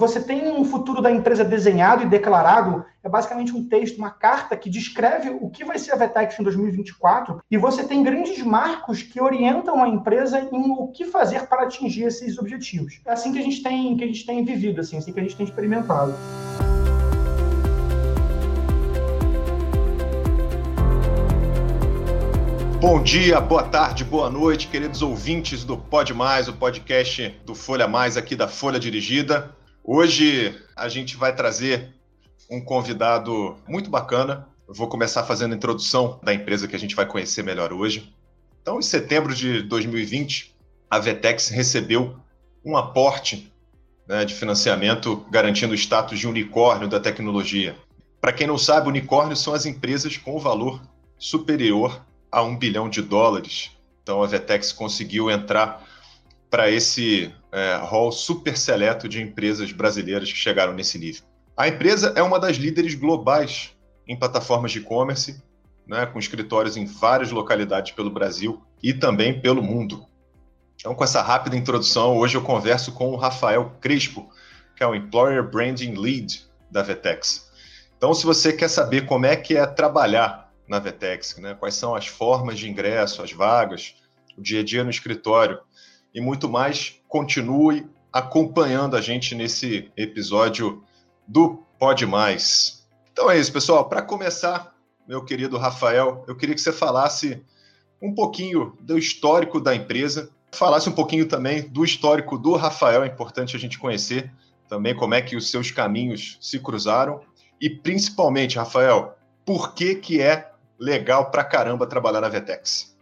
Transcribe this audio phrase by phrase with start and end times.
[0.00, 4.56] Você tem um futuro da empresa desenhado e declarado, é basicamente um texto, uma carta
[4.56, 9.02] que descreve o que vai ser a Vetex em 2024, e você tem grandes marcos
[9.02, 13.00] que orientam a empresa em o que fazer para atingir esses objetivos.
[13.04, 15.22] É assim que a gente tem, que a gente tem vivido, assim, assim que a
[15.24, 16.14] gente tem experimentado.
[22.80, 27.88] Bom dia, boa tarde, boa noite, queridos ouvintes do Pod Mais, o podcast do Folha
[27.88, 29.57] Mais aqui da Folha Dirigida.
[29.90, 31.94] Hoje a gente vai trazer
[32.50, 34.46] um convidado muito bacana.
[34.68, 38.14] Eu vou começar fazendo a introdução da empresa que a gente vai conhecer melhor hoje.
[38.60, 40.54] Então, em setembro de 2020,
[40.90, 42.14] a Vetex recebeu
[42.62, 43.50] um aporte
[44.06, 47.74] né, de financiamento garantindo o status de unicórnio da tecnologia.
[48.20, 50.82] Para quem não sabe, unicórnios são as empresas com valor
[51.16, 53.70] superior a um bilhão de dólares.
[54.02, 55.82] Então, a Vetex conseguiu entrar
[56.50, 61.22] para esse é, hall super seleto de empresas brasileiras que chegaram nesse nível.
[61.56, 63.74] A empresa é uma das líderes globais
[64.06, 65.42] em plataformas de e-commerce,
[65.86, 70.06] né, com escritórios em várias localidades pelo Brasil e também pelo mundo.
[70.76, 74.30] Então, com essa rápida introdução, hoje eu converso com o Rafael Crespo,
[74.76, 77.50] que é o Employer Branding Lead da Vetex.
[77.96, 81.94] Então, se você quer saber como é que é trabalhar na Vetex, né, quais são
[81.94, 83.96] as formas de ingresso, as vagas,
[84.36, 85.58] o dia a dia no escritório,
[86.14, 90.82] e muito mais, continue acompanhando a gente nesse episódio
[91.26, 92.86] do Pode Mais.
[93.12, 93.88] Então é isso, pessoal.
[93.88, 94.74] Para começar,
[95.06, 97.42] meu querido Rafael, eu queria que você falasse
[98.00, 103.06] um pouquinho do histórico da empresa, falasse um pouquinho também do histórico do Rafael, é
[103.06, 104.32] importante a gente conhecer
[104.68, 107.20] também como é que os seus caminhos se cruzaram
[107.60, 112.96] e principalmente, Rafael, por que que é legal pra caramba trabalhar na Vetex?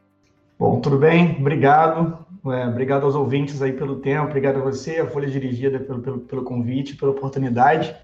[0.59, 1.37] Bom, tudo bem?
[1.39, 2.26] Obrigado.
[2.53, 6.21] É, obrigado aos ouvintes aí pelo tempo, obrigado a você, a Folha Dirigida, pelo, pelo,
[6.21, 7.95] pelo convite, pela oportunidade.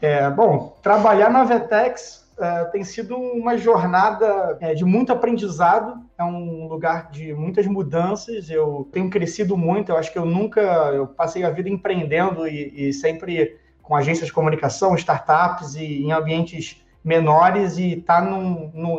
[0.00, 6.24] É, bom, trabalhar na Vetex é, tem sido uma jornada é, de muito aprendizado, é
[6.24, 10.60] um lugar de muitas mudanças, eu tenho crescido muito, eu acho que eu nunca,
[10.92, 16.12] eu passei a vida empreendendo e, e sempre com agências de comunicação, startups e em
[16.12, 18.20] ambientes menores e tá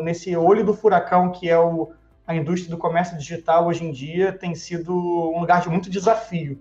[0.03, 1.91] nesse olho do furacão que é o
[2.25, 6.59] a indústria do comércio digital hoje em dia tem sido um lugar de muito desafio.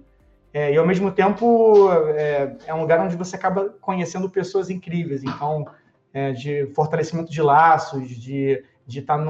[0.53, 5.23] É, e ao mesmo tempo é, é, um lugar onde você acaba conhecendo pessoas incríveis,
[5.23, 5.67] então
[6.13, 9.25] é, de fortalecimento de laços, de de estar tá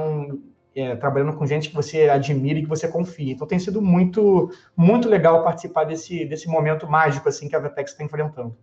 [0.75, 3.31] é, trabalhando com gente que você admira e que você confia.
[3.31, 7.91] Então tem sido muito muito legal participar desse desse momento mágico assim que a Vetex
[7.91, 8.57] está enfrentando.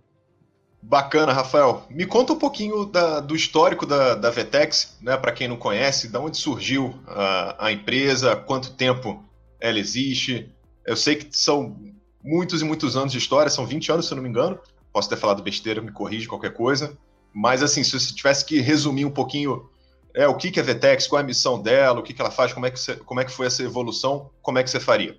[0.83, 1.87] Bacana, Rafael.
[1.91, 6.09] Me conta um pouquinho da, do histórico da, da Vetex, né, para quem não conhece,
[6.09, 9.23] de onde surgiu a, a empresa, quanto tempo
[9.61, 10.51] ela existe.
[10.87, 11.77] Eu sei que são
[12.25, 14.59] muitos e muitos anos de história, são 20 anos, se eu não me engano.
[14.93, 16.97] Posso ter falado besteira, me corrige qualquer coisa.
[17.33, 19.69] Mas, assim, se você tivesse que resumir um pouquinho
[20.15, 22.21] é, o que, que é a Vetex, qual é a missão dela, o que, que
[22.21, 24.71] ela faz, como é que, você, como é que foi essa evolução, como é que
[24.71, 25.17] você faria?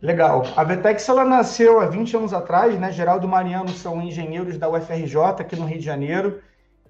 [0.00, 0.44] Legal.
[0.56, 2.92] A Vetex ela nasceu há 20 anos atrás, né?
[2.92, 6.40] Geraldo Mariano são engenheiros da UFRJ aqui no Rio de Janeiro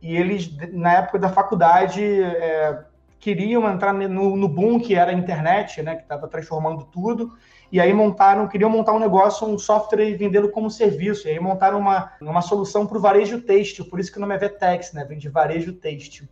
[0.03, 2.85] e eles, na época da faculdade, é,
[3.19, 5.97] queriam entrar no, no, boom que era a internet, né?
[5.97, 7.33] Que estava transformando tudo.
[7.73, 11.29] E aí montaram, queriam montar um negócio, um software e vendê-lo como serviço.
[11.29, 14.35] E aí montaram uma, uma solução para o varejo têxtil, por isso que o nome
[14.35, 15.05] é Vetex, né?
[15.05, 16.29] Vem de varejo têxtil.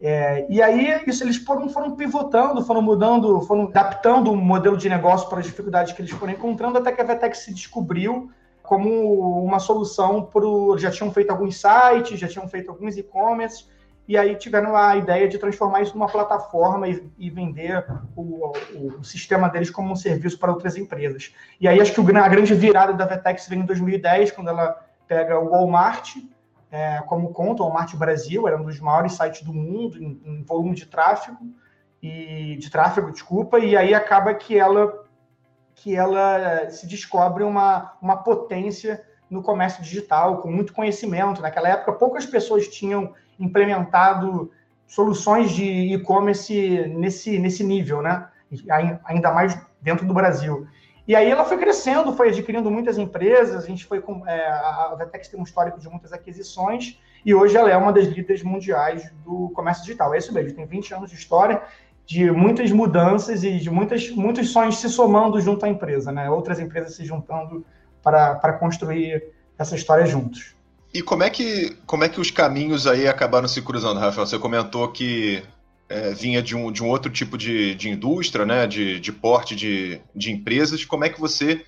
[0.00, 4.88] É, e aí isso, eles foram, foram pivotando, foram mudando, foram adaptando o modelo de
[4.88, 8.30] negócio para as dificuldades que eles foram encontrando, até que a Vetex se descobriu
[8.62, 10.42] como uma solução para
[10.78, 13.64] já tinham feito alguns sites, já tinham feito alguns e-commerce,
[14.08, 17.84] e aí tiveram a ideia de transformar isso numa plataforma e, e vender
[18.14, 21.34] o, o, sistema deles como um serviço para outras empresas.
[21.60, 25.38] E aí acho que a grande virada da Vetex vem em 2010, quando ela pega
[25.38, 26.16] o Walmart,
[26.76, 30.42] é, como conta, o Walmart Brasil era um dos maiores sites do mundo em, em,
[30.42, 31.38] volume de tráfego
[32.02, 35.04] e de tráfego, desculpa, e aí acaba que ela
[35.74, 41.42] que ela se descobre uma, uma potência no comércio digital com muito conhecimento.
[41.42, 44.50] Naquela época, poucas pessoas tinham implementado
[44.86, 45.64] soluções de
[45.94, 48.26] e-commerce nesse, nesse nível, né?
[49.04, 50.66] Ainda mais dentro do Brasil.
[51.06, 54.26] E aí ela foi crescendo, foi adquirindo muitas empresas, a gente foi com.
[54.26, 58.06] É, a Vetex tem um histórico de muitas aquisições, e hoje ela é uma das
[58.06, 60.12] líderes mundiais do comércio digital.
[60.14, 61.62] É isso mesmo, tem 20 anos de história,
[62.04, 66.28] de muitas mudanças e de muitas, muitos sonhos se somando junto à empresa, né?
[66.28, 67.64] Outras empresas se juntando
[68.02, 70.54] para, construir essa história juntos.
[70.94, 74.26] E como é que como é que os caminhos aí acabaram se cruzando, Rafael?
[74.26, 75.42] Você comentou que
[75.88, 79.54] é, vinha de um, de um outro tipo de, de indústria, né, de, de porte
[79.54, 81.64] de, de empresas, como é que você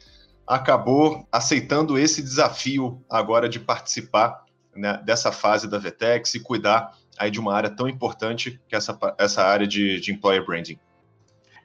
[0.47, 4.45] acabou aceitando esse desafio agora de participar
[4.75, 8.79] né, dessa fase da Vetex e cuidar aí de uma área tão importante que é
[8.79, 10.79] essa, essa área de, de employer branding?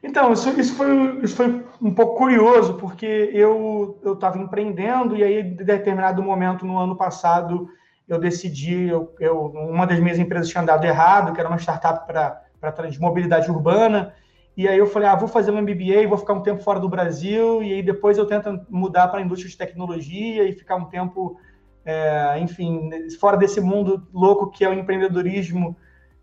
[0.03, 5.39] Então, isso, isso, foi, isso foi um pouco curioso, porque eu estava empreendendo e aí,
[5.39, 7.69] em determinado momento no ano passado,
[8.07, 12.05] eu decidi, eu, eu, uma das minhas empresas tinha dado errado, que era uma startup
[12.07, 14.13] para de mobilidade urbana,
[14.55, 16.87] e aí eu falei, ah, vou fazer um MBA, vou ficar um tempo fora do
[16.87, 20.85] Brasil, e aí depois eu tento mudar para a indústria de tecnologia e ficar um
[20.85, 21.37] tempo,
[21.83, 22.89] é, enfim,
[23.19, 25.75] fora desse mundo louco que é o empreendedorismo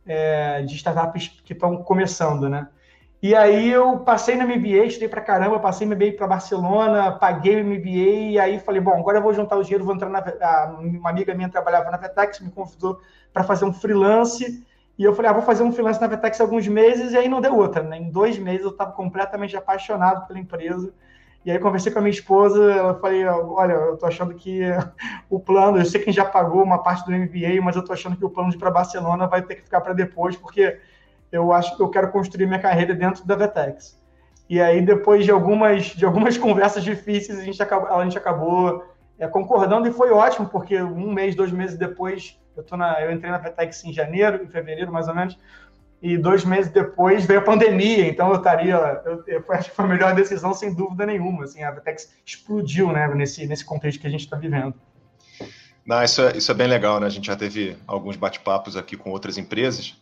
[0.07, 2.69] é, de startups que estão começando, né?
[3.23, 7.65] E aí eu passei no MBA, estudei para caramba, passei MBA para Barcelona, paguei o
[7.65, 10.23] MBA, e aí falei, bom, agora eu vou juntar o dinheiro, vou entrar na...
[10.81, 12.99] Uma amiga minha trabalhava na Vetex, me convidou
[13.31, 14.67] para fazer um freelance,
[14.99, 17.43] e eu falei, ah, vou fazer um freelance na Vetex alguns meses, e aí não
[17.43, 17.99] deu outra, né?
[17.99, 20.91] Em dois meses eu estava completamente apaixonado pela empresa,
[21.45, 24.63] e aí conversei com a minha esposa, ela falei, olha, eu tô achando que
[25.29, 27.85] o plano, eu sei que a gente já pagou uma parte do MBA, mas eu
[27.85, 30.37] tô achando que o plano de ir para Barcelona vai ter que ficar para depois,
[30.37, 30.79] porque
[31.31, 33.99] eu acho que eu quero construir minha carreira dentro da Vetex.
[34.49, 38.85] E aí, depois de algumas, de algumas conversas difíceis, a gente acabou, a gente acabou
[39.19, 43.13] é, concordando e foi ótimo, porque um mês, dois meses depois, eu, tô na, eu
[43.13, 45.39] entrei na Vetex em janeiro, em fevereiro mais ou menos,
[46.03, 48.75] e dois meses depois veio a pandemia, então eu estaria,
[49.05, 52.91] eu, eu acho que foi a melhor decisão, sem dúvida nenhuma, assim, a Vetex explodiu,
[52.91, 54.75] né, nesse, nesse contexto que a gente está vivendo.
[55.85, 58.97] Não, isso é, isso é bem legal, né, a gente já teve alguns bate-papos aqui
[58.97, 60.00] com outras empresas,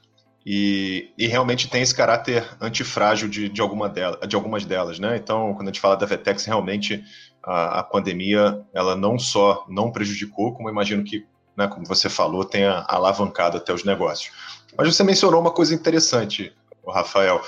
[0.50, 5.14] e, e, realmente tem esse caráter antifrágil de, de, alguma dela, de algumas delas, né?
[5.18, 7.04] Então, quando a gente fala da Vetex, realmente
[7.44, 12.46] a, a pandemia, ela não só não prejudicou, como imagino que, né, como você falou,
[12.46, 14.34] tenha alavancado até os negócios.
[14.74, 16.50] Mas você mencionou uma coisa interessante,
[16.88, 17.44] Rafael,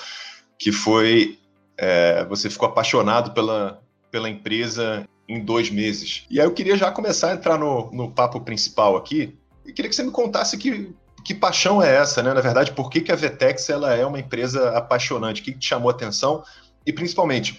[0.58, 1.38] que foi
[1.78, 6.26] é, você ficou apaixonado pela, pela empresa em dois meses.
[6.28, 9.88] E aí eu queria já começar a entrar no, no papo principal aqui, e queria
[9.88, 10.94] que você me contasse que
[11.24, 12.32] que paixão é essa, né?
[12.32, 15.40] Na verdade, por que, que a Vetex ela é uma empresa apaixonante?
[15.40, 16.42] O que, que te chamou a atenção?
[16.86, 17.58] E principalmente,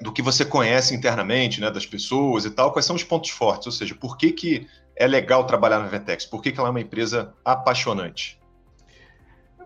[0.00, 3.66] do que você conhece internamente, né, das pessoas e tal, quais são os pontos fortes?
[3.66, 4.66] Ou seja, por que, que
[4.96, 6.24] é legal trabalhar na Vetex?
[6.26, 8.40] Por que, que ela é uma empresa apaixonante?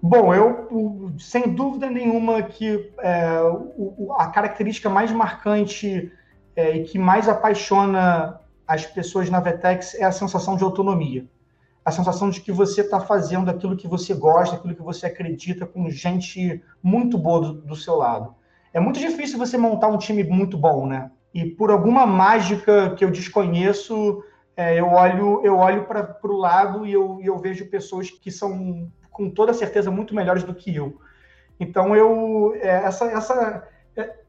[0.02, 3.38] Bom, eu, sem dúvida nenhuma, que é,
[4.18, 6.12] a característica mais marcante
[6.54, 11.26] é, e que mais apaixona as pessoas na Vetex é a sensação de autonomia
[11.86, 15.64] a sensação de que você está fazendo aquilo que você gosta, aquilo que você acredita,
[15.64, 18.34] com gente muito boa do, do, seu lado.
[18.74, 21.12] É muito difícil você montar um time muito bom, né?
[21.32, 24.20] E por alguma mágica que eu desconheço,
[24.56, 28.90] é, eu olho, eu olho para o lado e eu, eu vejo pessoas que são,
[29.12, 30.98] com toda certeza, muito melhores do que eu.
[31.60, 33.68] Então, eu, é, essa, essa,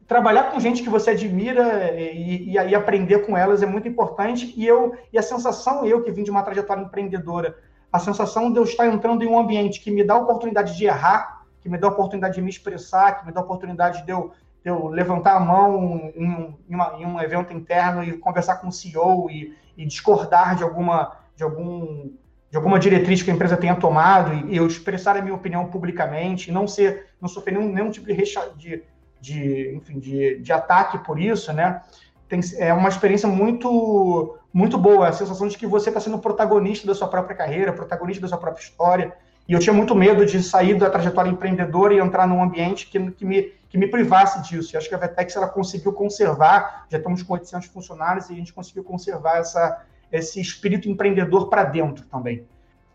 [0.07, 4.53] trabalhar com gente que você admira e, e, e, aprender com elas é muito importante.
[4.55, 7.57] E eu e a sensação, eu que vim de uma trajetória empreendedora,
[7.91, 10.85] a sensação de eu estar entrando em um ambiente que me dá a oportunidade de
[10.85, 14.11] errar, que me dá a oportunidade de me expressar, que me dá a oportunidade de
[14.11, 14.31] eu,
[14.63, 18.69] de eu levantar a mão em, em, uma, em, um evento interno e conversar com
[18.69, 22.11] o CEO e, e discordar de alguma, de algum
[22.49, 26.49] de alguma diretriz que a empresa tenha tomado e eu expressar a minha opinião publicamente,
[26.49, 28.83] não ser, não sofrer nenhum, nenhum tipo de, recha, de
[29.19, 31.81] de, enfim, de, de ataque por isso, né?
[32.27, 36.87] Tem, é uma experiência muito muito boa, a sensação de que você está sendo protagonista
[36.87, 39.13] da sua própria carreira, protagonista da sua própria história.
[39.47, 43.11] E eu tinha muito medo de sair da trajetória empreendedora e entrar num ambiente que,
[43.11, 44.75] que, me, que me privasse disso.
[44.75, 48.35] E acho que a Vetex ela conseguiu conservar, já estamos com 800 funcionários, e a
[48.35, 52.45] gente conseguiu conservar essa, esse espírito empreendedor para dentro também.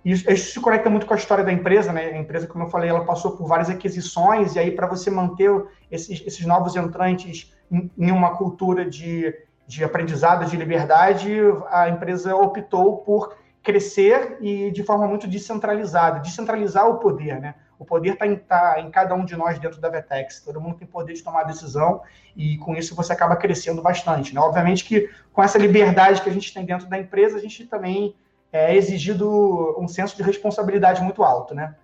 [0.04, 2.06] Isso, se conecta muito com a história da empresa, né?
[2.06, 5.50] A empresa, como eu falei, ela passou por várias aquisições, e aí, para você manter
[5.90, 9.32] esses, esses novos entrantes em, em, uma cultura de,
[9.66, 11.38] de aprendizado, de liberdade,
[11.70, 17.54] a empresa optou por crescer e de forma muito descentralizada descentralizar o poder, né?
[17.78, 20.40] O poder está em, tá em cada um de nós dentro da Vetex.
[20.40, 22.00] Todo mundo tem poder de tomar decisão
[22.36, 24.32] e com isso você acaba crescendo bastante.
[24.32, 24.40] Né?
[24.40, 28.14] Obviamente que com essa liberdade que a gente tem dentro da empresa, a gente também
[28.52, 31.74] é exigido um senso de responsabilidade muito alto, né?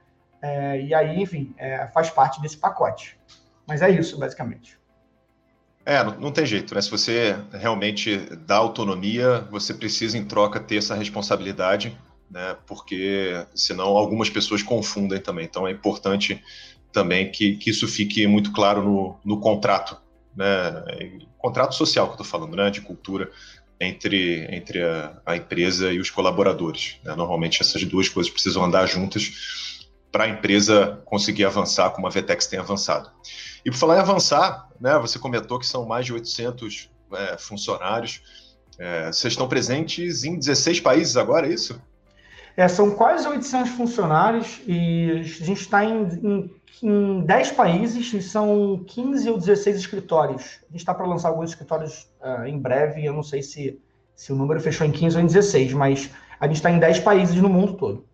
[0.41, 3.19] É, e aí, enfim, é, faz parte desse pacote.
[3.67, 4.79] Mas é isso, basicamente.
[5.85, 6.83] É, não, não, tem jeito, né?
[6.83, 11.99] Se você realmente dá autonomia, você precisa, em troca, ter essa responsabilidade,
[12.31, 12.57] né?
[12.67, 15.47] Porque senão algumas pessoas confundem também.
[15.47, 16.43] Então é importante
[16.93, 19.99] também que, que isso fique muito claro no, no contrato,
[20.37, 20.85] né?
[21.39, 22.69] Contrato social que eu estou falando, né?
[22.69, 23.31] De cultura
[23.81, 26.99] entre, entre a, a empresa e os colaboradores.
[27.05, 27.15] Né?
[27.15, 29.33] Normalmente essas duas coisas precisam andar juntas
[30.11, 33.11] para a empresa conseguir avançar como a Vetex tem avançado.
[33.65, 38.23] E por falar em avançar, né, você comentou que são mais de 800 é, funcionários.
[38.79, 41.81] É, vocês estão presentes em 16 países agora, é isso?
[42.59, 46.51] É, são quase 800 funcionários e a gente está em, em,
[46.83, 50.59] em 10 países e são 15 ou 16 escritórios.
[50.69, 53.81] A gente está para lançar alguns escritórios uh, em breve, eu não sei se,
[54.17, 56.11] se o número fechou em 15 ou em 16, mas
[56.41, 58.05] a gente está em 10 países no mundo todo.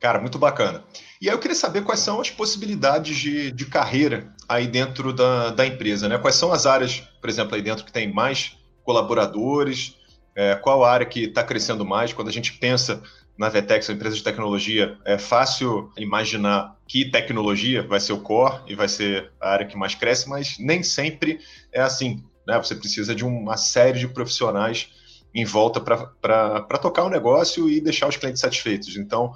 [0.00, 0.82] Cara, muito bacana.
[1.20, 5.50] E aí eu queria saber quais são as possibilidades de, de carreira aí dentro da,
[5.50, 6.16] da empresa, né?
[6.16, 10.00] Quais são as áreas, por exemplo, aí dentro que tem mais colaboradores,
[10.34, 12.14] é, qual área que está crescendo mais?
[12.14, 13.02] Quando a gente pensa
[13.40, 18.60] na Vetex, a empresa de tecnologia, é fácil imaginar que tecnologia vai ser o core
[18.66, 21.40] e vai ser a área que mais cresce, mas nem sempre
[21.72, 22.22] é assim.
[22.46, 22.58] Né?
[22.58, 24.90] Você precisa de uma série de profissionais
[25.34, 28.94] em volta para tocar o negócio e deixar os clientes satisfeitos.
[28.94, 29.32] Então,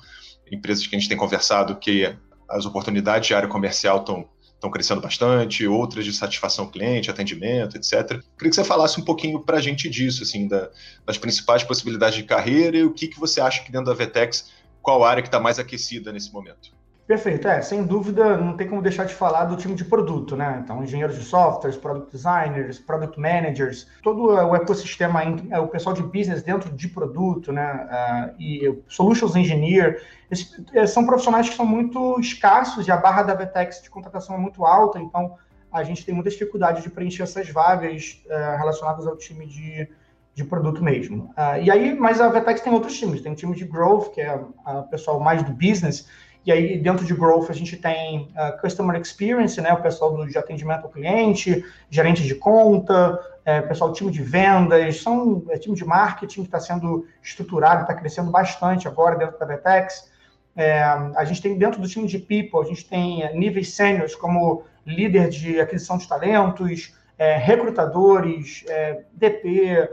[0.52, 2.14] empresas que a gente tem conversado que
[2.46, 8.20] as oportunidades de área comercial estão estão crescendo bastante, outras de satisfação cliente, atendimento, etc.
[8.36, 10.70] Queria que você falasse um pouquinho para a gente disso, assim, da,
[11.04, 14.50] das principais possibilidades de carreira e o que, que você acha que dentro da Vetex,
[14.80, 16.72] qual área que está mais aquecida nesse momento?
[17.06, 20.62] Perfeito, é, sem dúvida, não tem como deixar de falar do time de produto, né?
[20.64, 26.02] Então, engenheiros de softwares, product designers, product managers, todo o ecossistema, é, o pessoal de
[26.02, 27.86] business dentro de produto, né?
[27.90, 33.22] Uh, e solutions engineer, esses, é, são profissionais que são muito escassos e a barra
[33.22, 35.36] da Vetex de contratação é muito alta, então
[35.70, 39.86] a gente tem muita dificuldade de preencher essas vagas uh, relacionadas ao time de,
[40.32, 41.24] de produto mesmo.
[41.36, 44.22] Uh, e aí, mas a Vetex tem outros times, tem o time de growth, que
[44.22, 46.08] é o pessoal mais do business,
[46.46, 50.26] e aí, dentro de Growth, a gente tem uh, Customer Experience, né, o pessoal do,
[50.26, 55.58] de atendimento ao cliente, gerente de conta, é, pessoal do time de vendas, são é,
[55.58, 60.10] time de marketing que está sendo estruturado, está crescendo bastante agora dentro da Vetex.
[60.56, 64.14] É, a gente tem dentro do time de People, a gente tem é, níveis sêniores
[64.14, 69.88] como líder de aquisição de talentos, é, recrutadores, é, DP,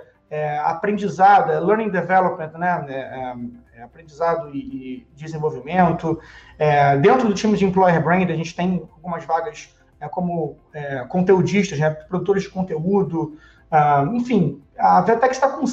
[0.64, 3.34] aprendizado, Learning Development, né, é,
[3.82, 6.20] aprendizado e, e desenvolvimento.
[6.58, 11.06] É, dentro do time de Employer Brand, a gente tem algumas vagas é, como é,
[11.06, 13.38] conteudistas, né, produtores de conteúdo.
[13.70, 15.64] Ah, enfim, a Vetex está com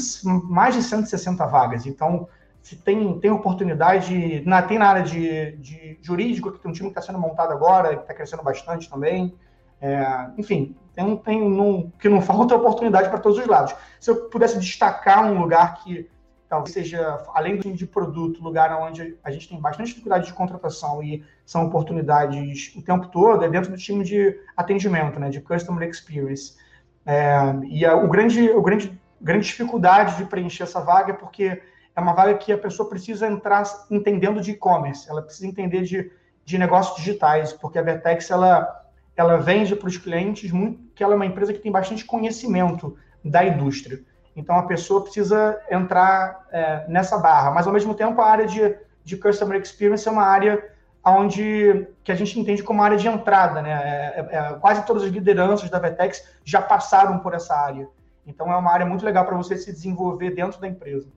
[0.44, 2.28] mais de 160 vagas, então
[2.62, 6.90] se tem, tem oportunidade, na, tem na área de, de jurídico, que tem um time
[6.90, 9.34] que está sendo montado agora, que está crescendo bastante também.
[9.80, 13.74] É, enfim, tem, tem que não falta oportunidade para todos os lados.
[13.98, 16.10] Se eu pudesse destacar um lugar que
[16.48, 21.02] talvez seja, além do de produto, lugar onde a gente tem bastante dificuldade de contratação
[21.02, 25.88] e são oportunidades o tempo todo, é dentro do time de atendimento, né, de customer
[25.88, 26.56] experience.
[27.04, 27.38] É,
[27.68, 31.60] e a, o grande, o grande, grande dificuldade de preencher essa vaga é porque
[31.94, 36.10] é uma vaga que a pessoa precisa entrar entendendo de e-commerce, ela precisa entender de,
[36.44, 38.86] de negócios digitais, porque a Vertex ela,
[39.16, 42.96] ela vende para os clientes muito, que ela é uma empresa que tem bastante conhecimento
[43.24, 44.00] da indústria.
[44.38, 47.50] Então a pessoa precisa entrar é, nessa barra.
[47.50, 50.64] Mas ao mesmo tempo a área de, de customer experience é uma área
[51.04, 53.70] onde que a gente entende como área de entrada, né?
[53.70, 57.88] É, é, é, quase todas as lideranças da Vetex já passaram por essa área.
[58.24, 61.08] Então é uma área muito legal para você se desenvolver dentro da empresa.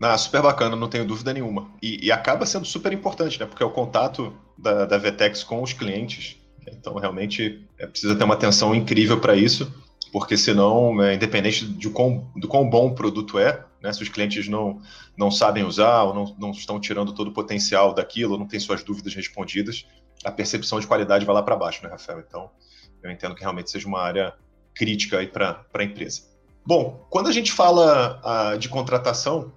[0.00, 1.68] Ah, super bacana, não tenho dúvida nenhuma.
[1.82, 3.46] E, e, acaba sendo super importante, né?
[3.46, 6.40] Porque é o contato da, da Vetex com os clientes.
[6.66, 9.72] Então, realmente, é, precisa ter uma atenção incrível para isso
[10.12, 14.10] porque senão, é, independente de quão, do quão bom o produto é, né, se os
[14.10, 14.80] clientes não,
[15.16, 18.84] não sabem usar ou não, não estão tirando todo o potencial daquilo, não têm suas
[18.84, 19.86] dúvidas respondidas,
[20.22, 22.20] a percepção de qualidade vai lá para baixo, né, Rafael?
[22.20, 22.50] Então,
[23.02, 24.34] eu entendo que realmente seja uma área
[24.74, 26.22] crítica aí para a empresa.
[26.64, 28.20] Bom, quando a gente fala
[28.54, 29.52] uh, de contratação,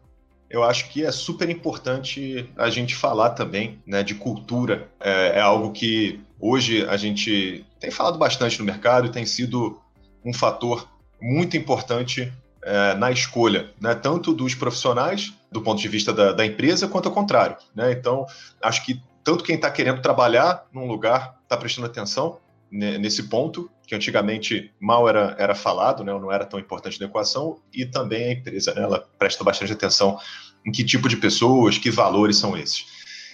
[0.50, 4.90] eu acho que é super importante a gente falar também né, de cultura.
[5.00, 9.80] É, é algo que hoje a gente tem falado bastante no mercado e tem sido
[10.26, 10.90] um fator
[11.22, 16.46] muito importante é, na escolha, né, tanto dos profissionais, do ponto de vista da, da
[16.46, 17.56] empresa, quanto ao contrário.
[17.76, 17.92] Né?
[17.92, 18.26] Então,
[18.62, 22.40] acho que tanto quem está querendo trabalhar num lugar está prestando atenção
[22.72, 27.60] nesse ponto, que antigamente mal era, era falado, né, não era tão importante na equação,
[27.72, 30.20] e também a empresa, né, ela presta bastante atenção
[30.66, 32.86] em que tipo de pessoas, que valores são esses.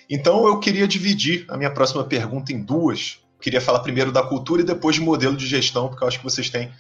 [0.10, 4.62] Então, eu queria dividir a minha próxima pergunta em duas, queria falar primeiro da cultura
[4.62, 6.72] e depois de modelo de gestão, porque eu acho que vocês têm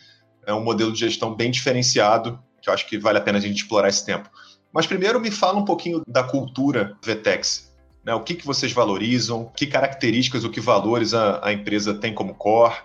[0.45, 3.41] é, um modelo de gestão bem diferenciado, que eu acho que vale a pena a
[3.41, 4.29] gente explorar esse tempo.
[4.71, 7.75] Mas primeiro me fala um pouquinho da cultura Vetex.
[8.05, 8.13] Né?
[8.13, 12.33] O que, que vocês valorizam, que características ou que valores a, a empresa tem como
[12.33, 12.75] core.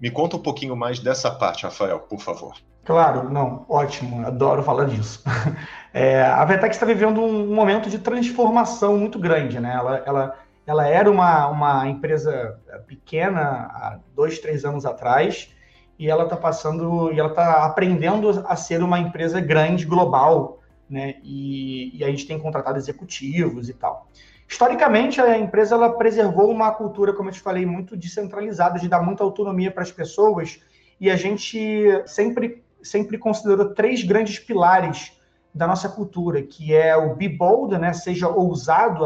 [0.00, 2.54] Me conta um pouquinho mais dessa parte, Rafael, por favor.
[2.84, 5.22] Claro, não, ótimo, adoro falar disso.
[5.94, 9.74] É, a Vetex está vivendo um momento de transformação muito grande, né?
[9.74, 15.54] Ela, ela ela era uma, uma empresa pequena há dois, três anos atrás,
[15.98, 21.16] e ela está passando, e ela está aprendendo a ser uma empresa grande, global, né?
[21.22, 24.08] E, e a gente tem contratado executivos e tal.
[24.48, 29.02] Historicamente, a empresa ela preservou uma cultura, como eu te falei, muito descentralizada, de dar
[29.02, 30.60] muita autonomia para as pessoas,
[31.00, 35.18] e a gente sempre, sempre considerou três grandes pilares
[35.54, 37.92] da nossa cultura, que é o be bold, né?
[37.92, 39.04] seja ousado,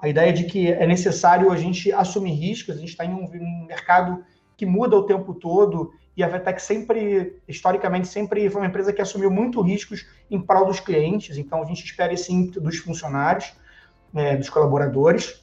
[0.00, 3.66] a, ideia de que é necessário a gente assumir riscos, a gente está em um,
[3.66, 4.24] mercado
[4.56, 9.00] que muda o tempo todo, e a Vetec sempre, historicamente, sempre foi uma empresa que
[9.00, 13.54] assumiu muito riscos em prol dos clientes, então a gente espera esse ímpeto dos funcionários
[14.14, 15.42] é, dos colaboradores.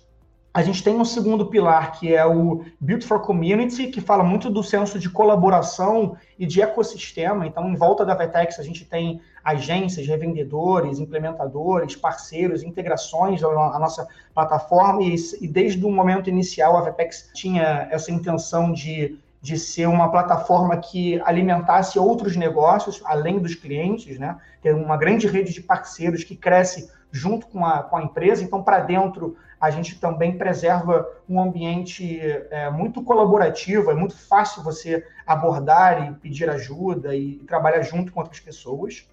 [0.57, 4.49] A gente tem um segundo pilar, que é o Build for Community, que fala muito
[4.49, 7.45] do senso de colaboração e de ecossistema.
[7.45, 14.07] Então, em volta da Vetex, a gente tem agências, revendedores, implementadores, parceiros, integrações à nossa
[14.33, 15.03] plataforma.
[15.03, 20.09] E, e desde o momento inicial, a Vetex tinha essa intenção de, de ser uma
[20.09, 24.35] plataforma que alimentasse outros negócios, além dos clientes, né?
[24.63, 28.43] Ter uma grande rede de parceiros que cresce junto com a, com a empresa.
[28.43, 32.19] Então, para dentro, a gente também preserva um ambiente
[32.51, 38.19] é, muito colaborativo, é muito fácil você abordar e pedir ajuda e trabalhar junto com
[38.19, 39.07] outras pessoas.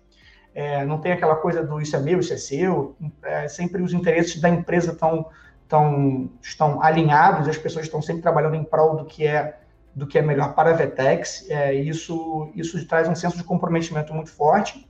[0.54, 2.94] É, não tem aquela coisa do isso é meu, isso é seu.
[3.22, 5.26] É, sempre os interesses da empresa estão,
[5.62, 9.58] estão, estão alinhados, as pessoas estão sempre trabalhando em prol do que é
[9.94, 11.48] do que é melhor para a Vetex.
[11.48, 14.84] É, isso, isso traz um senso de comprometimento muito forte.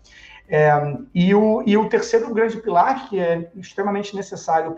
[0.49, 0.71] É,
[1.15, 4.77] e, o, e o terceiro grande pilar, que é extremamente necessário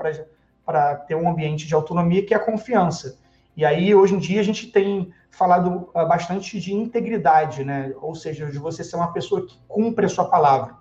[0.64, 3.18] para ter um ambiente de autonomia, que é a confiança.
[3.56, 7.92] E aí, hoje em dia, a gente tem falado ah, bastante de integridade, né?
[8.00, 10.75] ou seja, de você ser uma pessoa que cumpre a sua palavra.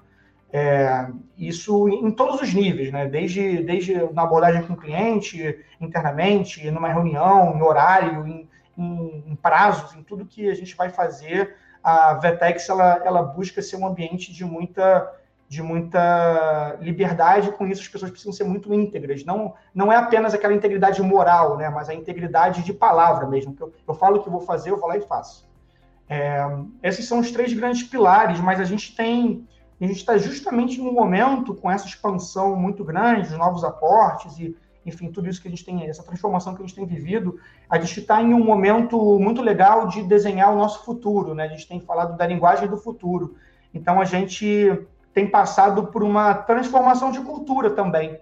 [0.52, 3.08] É, isso em todos os níveis, né?
[3.08, 9.36] desde, desde na abordagem com o cliente, internamente, numa reunião, em horário, em, em, em
[9.36, 13.86] prazos, em tudo que a gente vai fazer a Vetex ela, ela busca ser um
[13.86, 15.14] ambiente de muita
[15.48, 19.24] de muita liberdade, com isso as pessoas precisam ser muito íntegras.
[19.24, 23.56] Não, não é apenas aquela integridade moral, né, mas a integridade de palavra mesmo.
[23.56, 25.48] Que eu, eu falo o que vou fazer, eu vou lá e faço.
[26.10, 26.40] É,
[26.82, 29.48] esses são os três grandes pilares, mas a gente tem.
[29.80, 34.58] A gente está justamente num momento com essa expansão muito grande, os novos aportes e
[34.86, 37.80] enfim, tudo isso que a gente tem, essa transformação que a gente tem vivido, a
[37.80, 41.46] gente está em um momento muito legal de desenhar o nosso futuro, né?
[41.46, 43.36] A gente tem falado da linguagem do futuro.
[43.74, 44.80] Então, a gente
[45.14, 48.20] tem passado por uma transformação de cultura também.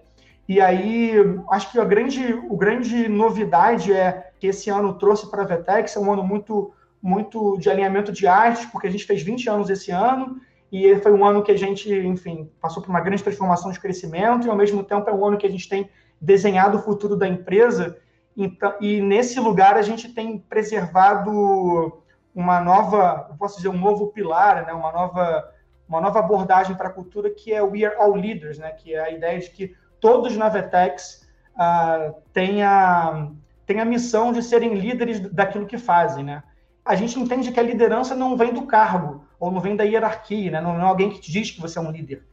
[0.48, 1.12] E aí,
[1.50, 5.96] acho que a grande, o grande novidade é que esse ano trouxe para a Vetex,
[5.96, 6.72] é um ano muito,
[7.02, 11.12] muito de alinhamento de artes, porque a gente fez 20 anos esse ano, e foi
[11.12, 14.56] um ano que a gente, enfim, passou por uma grande transformação de crescimento, e ao
[14.56, 15.88] mesmo tempo é um ano que a gente tem
[16.24, 17.98] desenhado o futuro da empresa.
[18.36, 22.02] Então, e nesse lugar a gente tem preservado
[22.34, 24.72] uma nova, posso dizer, um novo pilar, né?
[24.72, 25.52] uma, nova,
[25.88, 28.72] uma nova abordagem para a cultura que é We Are All Leaders, né?
[28.72, 33.28] que é a ideia de que todos na Vetex uh, têm, a,
[33.66, 36.24] têm a missão de serem líderes daquilo que fazem.
[36.24, 36.42] Né?
[36.84, 40.50] A gente entende que a liderança não vem do cargo, ou não vem da hierarquia,
[40.50, 40.60] né?
[40.60, 42.24] não é alguém que te diz que você é um líder.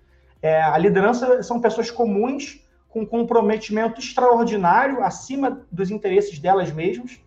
[0.41, 7.19] É, a liderança são pessoas comuns com comprometimento extraordinário acima dos interesses delas mesmas,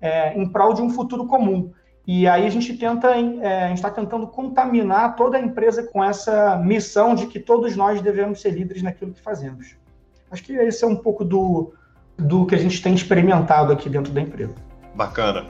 [0.00, 1.70] é, em prol de um futuro comum.
[2.06, 6.02] E aí a gente tenta, é, a gente está tentando contaminar toda a empresa com
[6.02, 9.76] essa missão de que todos nós devemos ser líderes naquilo que fazemos.
[10.30, 11.72] Acho que esse é um pouco do,
[12.16, 14.54] do que a gente tem experimentado aqui dentro da empresa.
[14.94, 15.46] Bacana.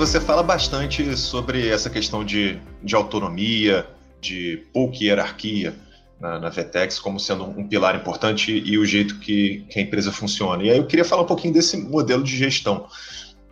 [0.00, 3.86] Você fala bastante sobre essa questão de, de autonomia,
[4.18, 5.74] de pouca hierarquia
[6.18, 10.10] na, na Vetex como sendo um pilar importante e o jeito que, que a empresa
[10.10, 10.62] funciona.
[10.62, 12.86] E aí eu queria falar um pouquinho desse modelo de gestão.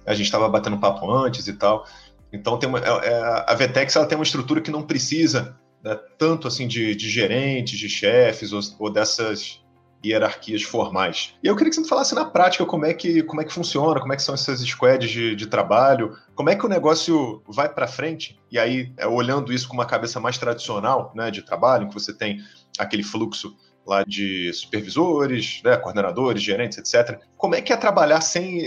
[0.07, 1.87] A gente estava batendo papo antes e tal.
[2.33, 5.99] Então tem uma, é, é, a Vetex ela tem uma estrutura que não precisa né,
[6.17, 9.61] tanto assim de, de gerentes, de chefes ou, ou dessas
[10.05, 11.35] hierarquias formais.
[11.43, 13.53] E eu queria que você me falasse na prática como é que, como é que
[13.53, 17.43] funciona, como é que são essas squads de, de trabalho, como é que o negócio
[17.49, 21.43] vai para frente, e aí, é, olhando isso com uma cabeça mais tradicional né, de
[21.43, 22.41] trabalho, em que você tem
[22.79, 23.57] aquele fluxo
[23.87, 27.21] lá de supervisores, né, coordenadores, gerentes, etc.
[27.37, 28.59] Como é que é trabalhar sem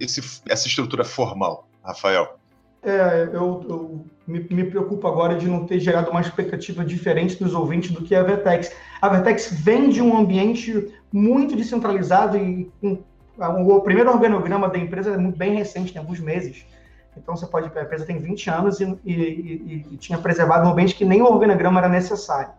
[0.00, 2.41] esse, essa estrutura formal, Rafael?
[2.82, 7.54] É, eu, eu me, me, preocupo agora de não ter gerado uma expectativa diferente dos
[7.54, 8.74] ouvintes do que a Vertex.
[9.00, 12.70] A Vertex vem de um ambiente muito descentralizado e
[13.38, 16.66] o primeiro organograma da empresa é muito bem recente, tem alguns meses.
[17.16, 20.72] Então você pode, a empresa tem 20 anos e, e, e, e tinha preservado um
[20.72, 22.52] ambiente que nem o organograma era necessário.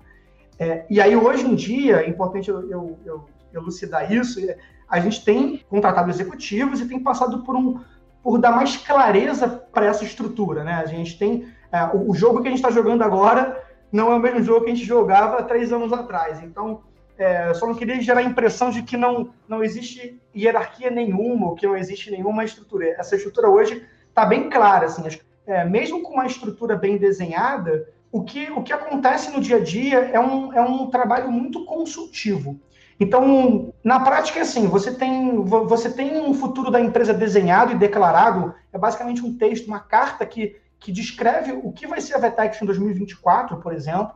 [0.59, 4.39] É, e aí hoje em dia é importante eu, eu, eu, elucidar isso.
[4.87, 7.79] A gente tem contratado executivos e tem passado por um
[8.23, 10.75] por dar mais clareza para essa estrutura, né?
[10.75, 14.19] A gente tem é, o, jogo que a gente está jogando agora não é o
[14.19, 16.41] mesmo jogo que a gente jogava três anos atrás.
[16.41, 16.81] Então,
[17.17, 21.55] é, só não queria gerar a impressão de que não, não existe hierarquia nenhuma, ou
[21.55, 22.95] que não existe nenhuma estrutura.
[22.97, 25.03] Essa estrutura hoje está bem clara, assim,
[25.45, 29.59] é, mesmo com uma estrutura bem desenhada, o que, o que acontece no dia a
[29.59, 32.59] dia é um, é um trabalho muito consultivo.
[33.03, 37.77] Então, na prática, é assim, você tem, você tem um futuro da empresa desenhado e
[37.77, 42.19] declarado, é basicamente um texto, uma carta que, que descreve o que vai ser a
[42.19, 44.15] Vetex em 2024, por exemplo,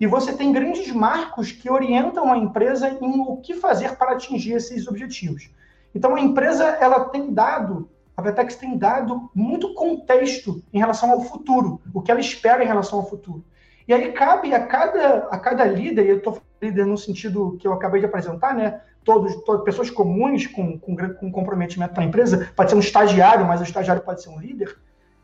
[0.00, 4.54] e você tem grandes marcos que orientam a empresa em o que fazer para atingir
[4.54, 5.48] esses objetivos.
[5.94, 11.20] Então, a empresa ela tem dado, a Vetex tem dado muito contexto em relação ao
[11.20, 13.44] futuro, o que ela espera em relação ao futuro.
[13.86, 17.66] E aí cabe a cada, a cada líder, e eu estou líder no sentido que
[17.66, 18.80] eu acabei de apresentar, né?
[19.04, 23.46] Todos, todas pessoas comuns com, com, com comprometimento para a empresa, pode ser um estagiário,
[23.46, 24.76] mas o estagiário pode ser um líder.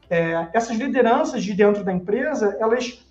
[0.09, 3.05] É, essas lideranças de dentro da empresa, elas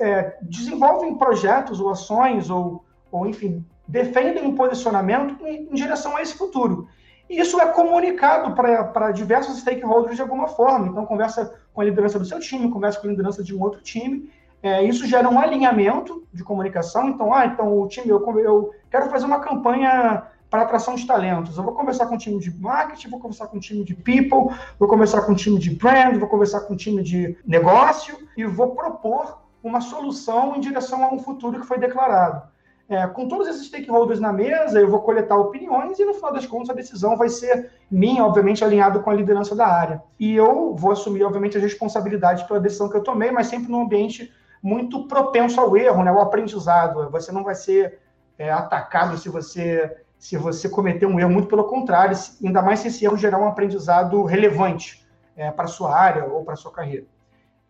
[0.00, 6.22] é, desenvolvem projetos ou ações, ou, ou enfim, defendem um posicionamento em, em direção a
[6.22, 6.88] esse futuro.
[7.28, 10.88] E isso é comunicado para diversos stakeholders de alguma forma.
[10.88, 13.82] Então, conversa com a liderança do seu time, conversa com a liderança de um outro
[13.82, 14.30] time,
[14.62, 17.08] é, isso gera um alinhamento de comunicação.
[17.08, 21.56] Então, ah, então o time, eu, eu quero fazer uma campanha para atração de talentos.
[21.56, 24.56] Eu vou conversar com o time de marketing, vou conversar com o time de people,
[24.78, 28.44] vou conversar com o time de brand, vou conversar com o time de negócio e
[28.44, 32.42] vou propor uma solução em direção a um futuro que foi declarado.
[32.88, 36.46] É, com todos esses stakeholders na mesa, eu vou coletar opiniões e, no final das
[36.46, 40.02] contas, a decisão vai ser minha, obviamente, alinhado com a liderança da área.
[40.18, 43.82] E eu vou assumir, obviamente, as responsabilidades pela decisão que eu tomei, mas sempre num
[43.82, 46.12] ambiente muito propenso ao erro, né?
[46.12, 47.10] O aprendizado.
[47.10, 47.98] Você não vai ser
[48.38, 52.88] é, atacado se você se você cometer um erro, muito pelo contrário, ainda mais se
[52.88, 56.72] esse erro gerar um aprendizado relevante é, para a sua área ou para a sua
[56.72, 57.06] carreira.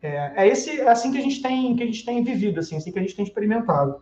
[0.00, 2.76] É, é, esse, é assim que a gente tem que a gente tem vivido, assim,
[2.76, 4.00] assim que a gente tem experimentado.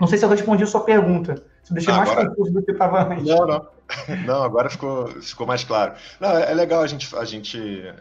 [0.00, 1.44] Não sei se eu respondi a sua pergunta.
[1.62, 2.28] Se eu deixei ah, mais agora...
[2.30, 3.24] confuso do que estava antes.
[3.26, 3.66] Não, não.
[4.26, 5.94] Não, agora ficou, ficou mais claro.
[6.18, 7.58] Não, é, é legal a gente, a gente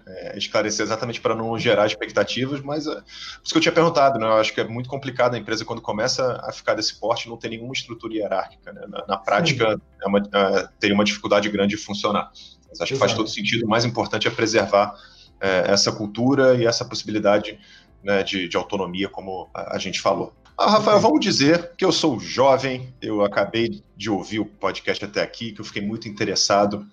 [0.07, 3.03] é, esclarecer exatamente para não gerar expectativas, mas é, por
[3.43, 4.25] isso que eu tinha perguntado, né?
[4.25, 7.37] Eu acho que é muito complicado a empresa quando começa a ficar desse porte não
[7.37, 8.71] ter nenhuma estrutura hierárquica.
[8.71, 8.81] Né?
[8.87, 12.31] Na, na prática, é uma, é, teria uma dificuldade grande de funcionar.
[12.69, 13.65] Mas acho que faz todo sentido.
[13.65, 14.95] O mais importante é preservar
[15.39, 17.59] é, essa cultura e essa possibilidade
[18.03, 20.33] né, de, de autonomia, como a, a gente falou.
[20.55, 25.19] Ah, Rafael, vamos dizer que eu sou jovem, eu acabei de ouvir o podcast até
[25.19, 26.87] aqui, que eu fiquei muito interessado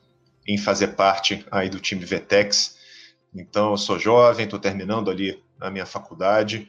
[0.48, 2.78] em fazer parte aí do time Vetex.
[3.34, 6.68] Então, eu sou jovem, estou terminando ali a minha faculdade.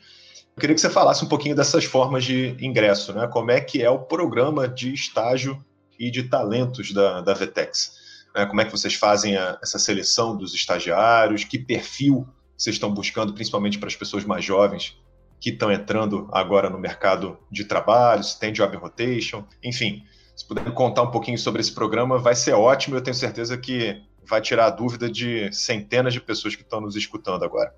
[0.54, 3.26] Eu queria que você falasse um pouquinho dessas formas de ingresso, né?
[3.26, 5.64] Como é que é o programa de estágio
[5.98, 8.26] e de talentos da, da Vetex?
[8.36, 8.46] Né?
[8.46, 11.46] Como é que vocês fazem a, essa seleção dos estagiários?
[11.46, 12.28] Que perfil
[12.58, 15.00] vocês estão buscando, principalmente para as pessoas mais jovens
[15.42, 20.04] que estão entrando agora no mercado de trabalho, se tem job rotation, enfim.
[20.36, 22.96] Se puder contar um pouquinho sobre esse programa, vai ser ótimo.
[22.96, 26.96] Eu tenho certeza que vai tirar a dúvida de centenas de pessoas que estão nos
[26.96, 27.74] escutando agora.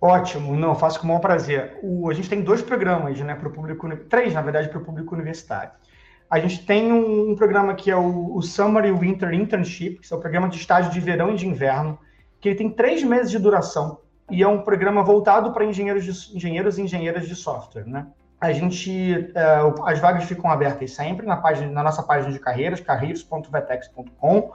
[0.00, 1.78] Ótimo, não, faço com o maior prazer.
[1.82, 4.84] O, a gente tem dois programas, né, para o público, três, na verdade, para o
[4.84, 5.72] público universitário.
[6.28, 10.12] A gente tem um, um programa que é o, o Summer e Winter Internship, que
[10.12, 11.98] é o programa de estágio de verão e de inverno,
[12.40, 16.78] que ele tem três meses de duração e é um programa voltado para engenheiros, engenheiros
[16.78, 18.06] e engenheiras de software, né?
[18.40, 19.44] A gente, é,
[19.84, 24.52] as vagas ficam abertas sempre na, página, na nossa página de carreiras, carreiros.vetex.com,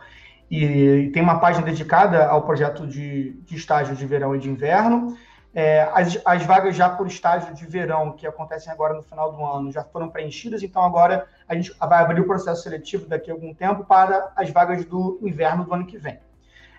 [0.51, 5.17] e tem uma página dedicada ao projeto de, de estágio de verão e de inverno.
[5.53, 9.43] É, as, as, vagas já por estágio de verão, que acontecem agora no final do
[9.43, 13.33] ano, já foram preenchidas, então agora a gente vai abrir o processo seletivo daqui a
[13.33, 16.19] algum tempo para as vagas do inverno do ano que vem.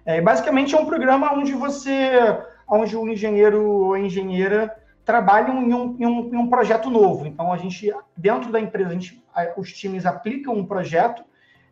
[0.05, 5.97] É, basicamente é um programa onde você onde o engenheiro ou engenheira trabalham em um,
[5.99, 7.27] em um, em um projeto novo.
[7.27, 9.23] Então, a gente, dentro da empresa, gente,
[9.57, 11.25] os times aplicam um projeto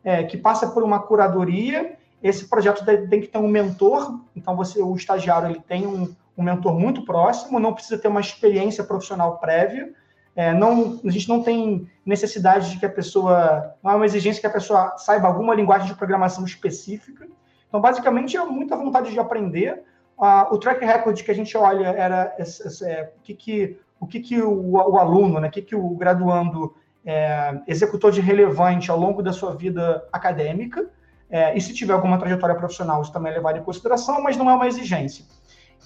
[0.02, 1.96] é, que passa por uma curadoria.
[2.22, 4.20] Esse projeto tem que ter um mentor.
[4.34, 8.20] Então, você, o estagiário, ele tem um, um mentor muito próximo, não precisa ter uma
[8.20, 9.92] experiência profissional prévia.
[10.34, 14.40] É, não, a gente não tem necessidade de que a pessoa, não é uma exigência
[14.40, 17.26] que a pessoa saiba alguma linguagem de programação específica.
[17.68, 19.82] Então, basicamente, é muita vontade de aprender
[20.18, 24.40] o track record que a gente olha era é, o que, que, o, que, que
[24.40, 26.74] o, o aluno, né, o que, que o graduando
[27.04, 30.88] é, executou de relevante ao longo da sua vida acadêmica,
[31.28, 34.48] é, e se tiver alguma trajetória profissional, isso também é levado em consideração, mas não
[34.48, 35.24] é uma exigência.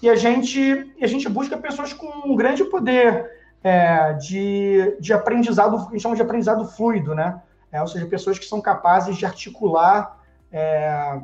[0.03, 3.31] E a gente, a gente busca pessoas com um grande poder
[3.63, 7.41] é, de, de aprendizado, a gente chama de aprendizado fluido, né?
[7.73, 10.19] é, ou seja, pessoas que são capazes de articular
[10.53, 11.21] é,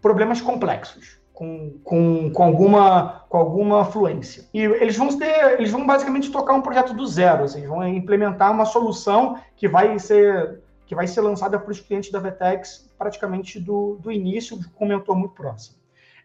[0.00, 4.44] problemas complexos com, com, com, alguma, com alguma fluência.
[4.52, 8.52] E eles vão ter, eles vão basicamente tocar um projeto do zero, assim, vão implementar
[8.52, 13.58] uma solução que vai ser que vai ser lançada para os clientes da Vetex praticamente
[13.58, 15.78] do, do início, com um mentor muito próximo.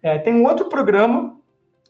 [0.04, 1.38] É, tem um outro programa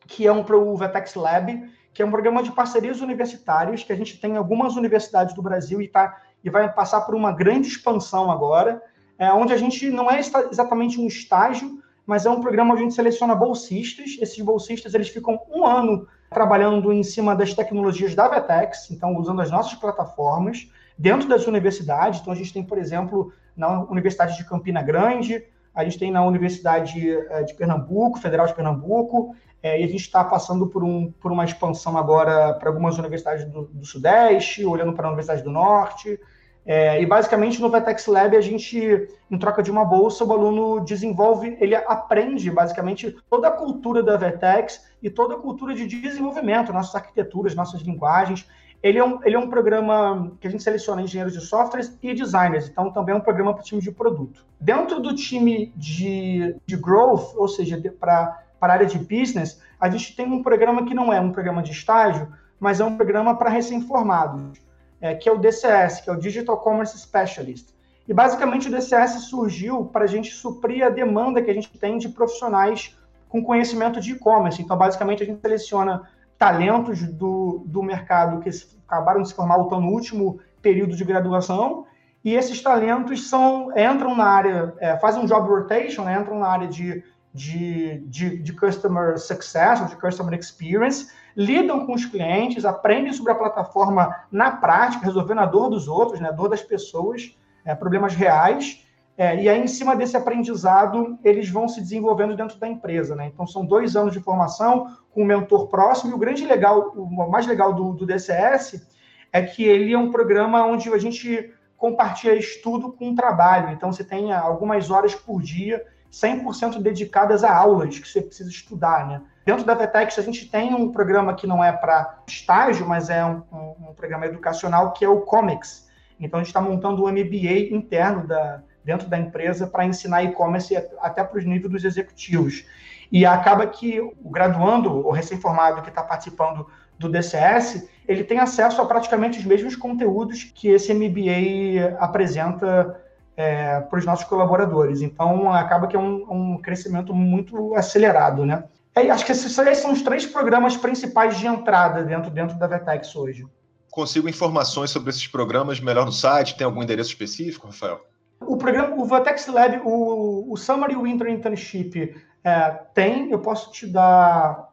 [0.06, 3.96] que é um o Vetex Lab, que é um programa de parcerias universitárias que a
[3.96, 7.68] gente tem em algumas universidades do Brasil e, tá, e vai passar por uma grande
[7.68, 8.82] expansão agora,
[9.18, 12.84] é, onde a gente não é exatamente um estágio, mas é um programa onde a
[12.86, 14.18] gente seleciona bolsistas.
[14.22, 19.42] Esses bolsistas eles ficam um ano trabalhando em cima das tecnologias da Vetex, então usando
[19.42, 22.22] as nossas plataformas dentro das universidades.
[22.22, 25.44] Então a gente tem, por exemplo, na Universidade de Campina Grande,
[25.76, 30.02] a gente tem na Universidade eh, de Pernambuco, Federal de Pernambuco, é, e a gente
[30.02, 34.94] está passando por, um, por uma expansão agora para algumas universidades do, do Sudeste, olhando
[34.94, 36.20] para a Universidade do Norte.
[36.68, 40.84] É, e basicamente no Vetex Lab a gente, em troca de uma bolsa, o aluno
[40.84, 46.74] desenvolve, ele aprende basicamente toda a cultura da Vetex e toda a cultura de desenvolvimento,
[46.74, 48.46] nossas arquiteturas, nossas linguagens.
[48.84, 52.14] Ele é, um, ele é um programa que a gente seleciona engenheiros de softwares e
[52.14, 54.46] designers, então também é um programa para o time de produto.
[54.60, 60.14] Dentro do time de, de growth, ou seja, para a área de business, a gente
[60.18, 62.28] tem um programa que não é um programa de estágio,
[62.60, 64.67] mas é um programa para recém-formados
[65.02, 67.70] é, que é o DCS, que é o Digital Commerce Specialist.
[68.08, 71.98] E basicamente o DCS surgiu para a gente suprir a demanda que a gente tem
[71.98, 72.96] de profissionais
[73.28, 74.62] com conhecimento de e-commerce.
[74.62, 76.04] Então, basicamente, a gente seleciona
[76.38, 78.50] talentos do, do mercado que
[78.88, 81.86] acabaram de se formar estão no último período de graduação,
[82.24, 86.48] e esses talentos são entram na área, é, fazem um job rotation, né, entram na
[86.48, 92.66] área de, de, de, de customer success, ou de customer experience, lidam com os clientes,
[92.66, 96.64] aprendem sobre a plataforma na prática, resolvendo a dor dos outros, né, a dor das
[96.64, 98.84] pessoas, é, problemas reais.
[99.16, 103.16] É, e aí, em cima desse aprendizado, eles vão se desenvolvendo dentro da empresa.
[103.16, 103.28] Né?
[103.28, 106.12] Então, são dois anos de formação com um mentor próximo.
[106.12, 108.88] E o grande legal, o mais legal do, do DCS
[109.32, 113.72] é que ele é um programa onde a gente compartilha estudo com trabalho.
[113.72, 119.08] Então, você tem algumas horas por dia 100% dedicadas a aulas que você precisa estudar,
[119.08, 119.22] né?
[119.48, 123.24] Dentro da VTEX, a gente tem um programa que não é para estágio, mas é
[123.24, 125.88] um, um, um, programa educacional que é o Comics.
[126.20, 130.76] Então, a gente está montando um MBA interno da, dentro da empresa para ensinar e-commerce
[131.00, 132.66] até para os níveis dos executivos.
[133.10, 136.68] E acaba que o graduando, ou recém-formado que está participando
[137.00, 143.00] do DCS, ele tem acesso a praticamente os mesmos conteúdos que esse MBA apresenta
[143.38, 145.02] é, para os nossos colaboradores.
[145.02, 148.66] Então, acaba que é um, um crescimento muito acelerado, né?
[148.98, 153.16] É, acho que esses, são os três programas principais de entrada dentro, dentro da Vetex
[153.16, 153.46] hoje.
[153.92, 156.58] Consigo informações sobre esses programas melhor no site?
[156.58, 158.02] Tem algum endereço específico, Rafael?
[158.42, 163.40] O programa, o Vertex Lab, o, o Summer e o Winter Internship é, tem, eu
[163.40, 164.70] posso te dar.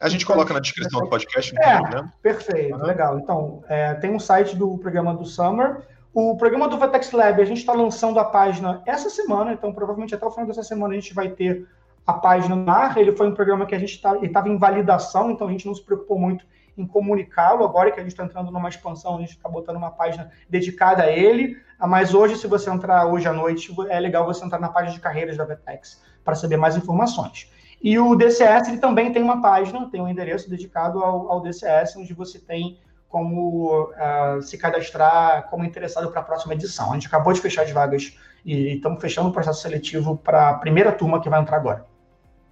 [0.00, 1.54] A gente coloca na descrição do podcast.
[1.58, 2.12] É, né?
[2.22, 3.18] perfeito, legal.
[3.18, 5.82] Então, é, tem um site do programa do Summer.
[6.14, 10.14] O programa do Vertex Lab, a gente está lançando a página essa semana, então provavelmente
[10.14, 11.66] até o final dessa semana a gente vai ter
[12.06, 12.96] a página ar.
[12.96, 15.74] Ele foi um programa que a gente tá, estava em validação, então a gente não
[15.74, 16.44] se preocupou muito
[16.76, 17.64] em comunicá-lo.
[17.64, 21.04] Agora que a gente está entrando numa expansão, a gente está botando uma página dedicada
[21.04, 21.56] a ele.
[21.78, 24.94] Ah, mas hoje, se você entrar hoje à noite, é legal você entrar na página
[24.94, 27.50] de carreiras da Vetex para saber mais informações.
[27.82, 31.96] E o DCS ele também tem uma página, tem um endereço dedicado ao, ao DCS,
[31.96, 36.90] onde você tem como uh, se cadastrar como interessado para a próxima edição.
[36.90, 40.54] A gente acabou de fechar as vagas e estamos fechando o processo seletivo para a
[40.54, 41.91] primeira turma que vai entrar agora.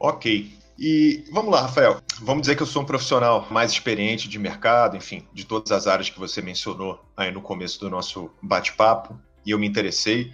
[0.00, 0.50] Ok.
[0.78, 2.00] E vamos lá, Rafael.
[2.22, 5.86] Vamos dizer que eu sou um profissional mais experiente de mercado, enfim, de todas as
[5.86, 10.32] áreas que você mencionou aí no começo do nosso bate-papo, e eu me interessei.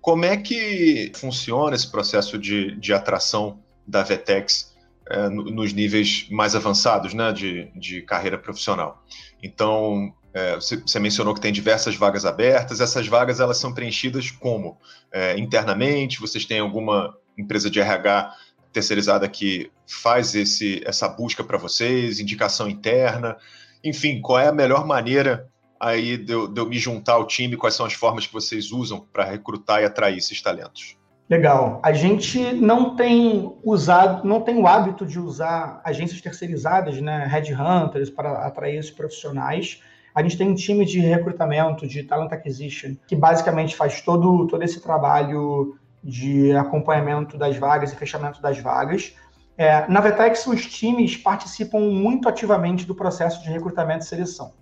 [0.00, 4.74] Como é que funciona esse processo de, de atração da Vetex
[5.10, 9.04] é, nos níveis mais avançados né, de, de carreira profissional?
[9.42, 12.80] Então, é, você, você, mencionou que tem diversas vagas abertas.
[12.80, 14.78] Essas vagas elas são preenchidas como
[15.12, 16.18] é, internamente?
[16.18, 18.34] Vocês têm alguma empresa de RH
[18.72, 23.36] terceirizada que faz esse, essa busca para vocês, indicação interna,
[23.84, 27.56] enfim, qual é a melhor maneira aí de eu, de eu me juntar ao time,
[27.56, 30.96] quais são as formas que vocês usam para recrutar e atrair esses talentos?
[31.28, 31.80] Legal.
[31.82, 38.10] A gente não tem usado, não tem o hábito de usar agências terceirizadas, né, headhunters,
[38.10, 39.80] para atrair esses profissionais.
[40.14, 44.62] A gente tem um time de recrutamento, de talent acquisition, que basicamente faz todo, todo
[44.62, 49.14] esse trabalho de acompanhamento das vagas e fechamento das vagas.
[49.56, 54.52] É, na Vetex, os times participam muito ativamente do processo de recrutamento e seleção.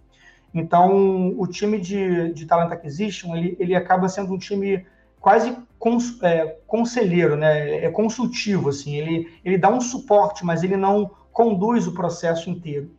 [0.52, 4.84] Então, o time de, de Talent Acquisition, ele, ele acaba sendo um time
[5.20, 7.84] quase cons, é, conselheiro, né?
[7.84, 8.96] É consultivo, assim.
[8.96, 12.90] Ele, ele dá um suporte, mas ele não conduz o processo inteiro.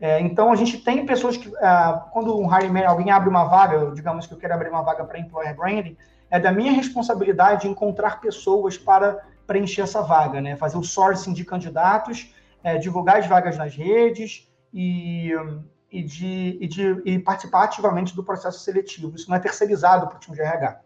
[0.00, 3.44] É, então, a gente tem pessoas que, ah, quando um hiring manager, alguém abre uma
[3.44, 5.96] vaga, digamos que eu quero abrir uma vaga para employer branding,
[6.30, 10.56] é da minha responsabilidade encontrar pessoas para preencher essa vaga, né?
[10.56, 15.32] Fazer o sourcing de candidatos, é, divulgar as vagas nas redes e,
[15.90, 19.14] e, de, e, de, e participar ativamente do processo seletivo.
[19.16, 20.80] Isso não é terceirizado para o time de RH.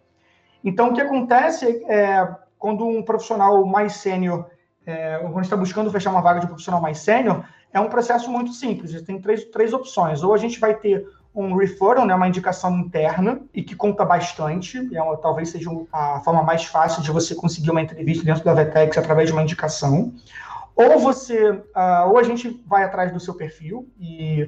[0.64, 4.48] Então, o que acontece é quando um profissional mais sênior,
[4.86, 8.52] é, quando está buscando fechar uma vaga de profissional mais sênior, é um processo muito
[8.52, 9.00] simples.
[9.02, 10.22] Tem três, três opções.
[10.22, 14.94] Ou a gente vai ter um referral, né, uma indicação interna, e que conta bastante,
[14.94, 18.52] é uma, talvez seja a forma mais fácil de você conseguir uma entrevista dentro da
[18.52, 20.12] Vetex através de uma indicação.
[20.74, 24.46] Ou você, uh, ou a gente vai atrás do seu perfil, e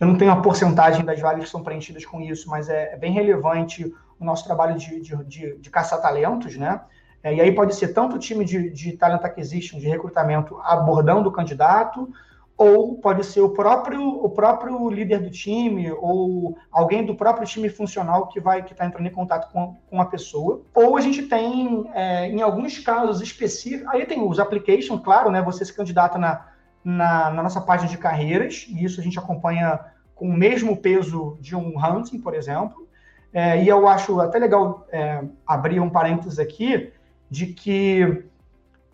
[0.00, 2.96] eu não tenho a porcentagem das vagas que são preenchidas com isso, mas é, é
[2.96, 6.80] bem relevante o nosso trabalho de, de, de, de caçar talentos, né?
[7.22, 11.28] É, e aí pode ser tanto o time de, de talent acquisition, de recrutamento, abordando
[11.28, 12.12] o candidato,
[12.56, 17.68] ou pode ser o próprio, o próprio líder do time, ou alguém do próprio time
[17.68, 20.62] funcional que vai que está entrando em contato com, com a pessoa.
[20.72, 25.42] Ou a gente tem, é, em alguns casos específicos, aí tem os application, claro, né?
[25.42, 26.46] Você se candidata na,
[26.84, 29.80] na, na, nossa página de carreiras, e isso a gente acompanha
[30.14, 32.86] com o mesmo peso de um hunting, por exemplo.
[33.32, 36.92] É, e eu acho até legal é, abrir um parênteses aqui
[37.28, 38.24] de que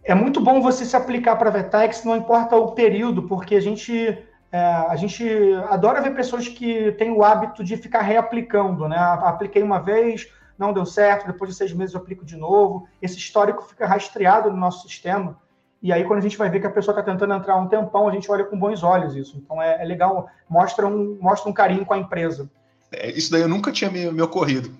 [0.04, 3.60] é muito bom você se aplicar para a Vetex, não importa o período, porque a
[3.60, 4.18] gente,
[4.50, 5.24] é, a gente
[5.68, 8.96] adora ver pessoas que têm o hábito de ficar reaplicando, né?
[8.98, 12.88] Apliquei uma vez, não deu certo, depois de seis meses eu aplico de novo.
[13.00, 15.38] Esse histórico fica rastreado no nosso sistema.
[15.82, 18.06] E aí, quando a gente vai ver que a pessoa está tentando entrar um tempão,
[18.06, 19.38] a gente olha com bons olhos isso.
[19.38, 22.50] Então, é, é legal, mostra um, mostra um carinho com a empresa.
[22.92, 24.70] É, isso daí eu nunca tinha me, me ocorrido.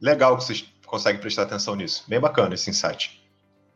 [0.00, 2.04] Legal que vocês conseguem prestar atenção nisso.
[2.08, 3.21] Bem bacana esse insight.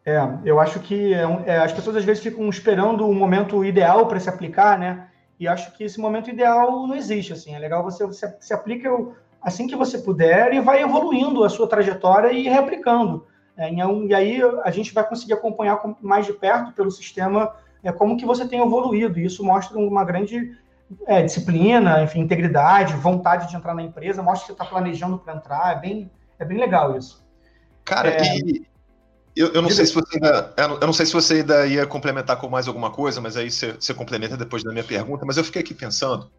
[0.06, 4.06] É, eu acho que é, é, as pessoas às vezes ficam esperando o momento ideal
[4.06, 5.08] para se aplicar, né?
[5.38, 7.56] E acho que esse momento ideal não existe, assim.
[7.56, 8.88] É legal você, você se aplica
[9.42, 13.26] assim que você puder e vai evoluindo a sua trajetória e reaplicando.
[13.56, 18.16] É, e aí a gente vai conseguir acompanhar mais de perto pelo sistema é, como
[18.16, 19.18] que você tem evoluído.
[19.18, 20.56] E isso mostra uma grande
[21.08, 25.34] é, disciplina, enfim, integridade, vontade de entrar na empresa, mostra que você está planejando para
[25.34, 25.76] entrar.
[25.76, 27.26] É bem, é bem legal isso.
[27.84, 28.38] Cara, é...
[28.38, 28.75] e
[29.36, 30.54] eu, eu não sei se você ainda.
[30.56, 33.72] Eu não sei se você ainda ia complementar com mais alguma coisa, mas aí você,
[33.72, 35.26] você complementa depois da minha pergunta.
[35.26, 36.30] Mas eu fiquei aqui pensando.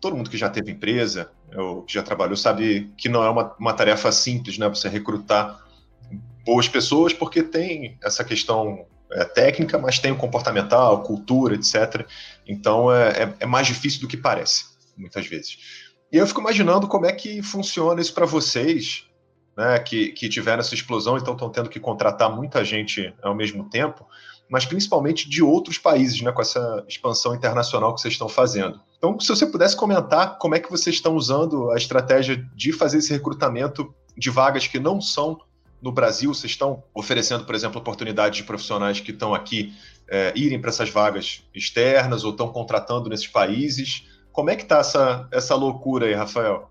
[0.00, 3.54] Todo mundo que já teve empresa, ou que já trabalhou, sabe que não é uma,
[3.58, 4.68] uma tarefa simples, né?
[4.68, 5.60] Você recrutar
[6.46, 12.06] boas pessoas, porque tem essa questão é, técnica, mas tem o comportamental, cultura, etc.
[12.46, 14.64] Então é, é, é mais difícil do que parece,
[14.96, 15.58] muitas vezes.
[16.12, 19.04] E eu fico imaginando como é que funciona isso para vocês,
[19.60, 23.68] né, que, que tiveram essa explosão, então estão tendo que contratar muita gente ao mesmo
[23.68, 24.06] tempo,
[24.48, 28.80] mas principalmente de outros países, né, com essa expansão internacional que vocês estão fazendo.
[28.96, 32.98] Então, se você pudesse comentar como é que vocês estão usando a estratégia de fazer
[32.98, 35.38] esse recrutamento de vagas que não são
[35.80, 39.74] no Brasil, vocês estão oferecendo, por exemplo, oportunidades de profissionais que estão aqui
[40.08, 44.06] é, irem para essas vagas externas ou estão contratando nesses países.
[44.32, 46.70] Como é que está essa, essa loucura aí, Rafael?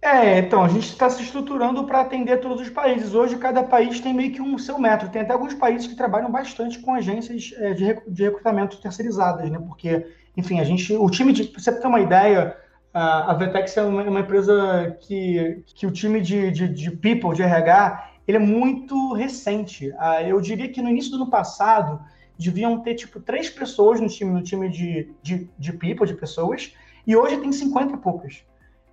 [0.00, 3.14] É, então, a gente está se estruturando para atender todos os países.
[3.14, 5.10] Hoje, cada país tem meio que um seu método.
[5.10, 9.58] Tem até alguns países que trabalham bastante com agências é, de recrutamento terceirizadas, né?
[9.58, 10.06] Porque,
[10.36, 12.56] enfim, a gente, o time de, pra você ter uma ideia,
[12.94, 17.42] a Vetex é uma, uma empresa que, que o time de, de, de people, de
[17.42, 19.92] RH, ele é muito recente.
[20.26, 22.00] Eu diria que no início do ano passado,
[22.38, 26.72] deviam ter, tipo, três pessoas no time, no time de, de, de people, de pessoas,
[27.06, 28.44] e hoje tem 50 e poucas.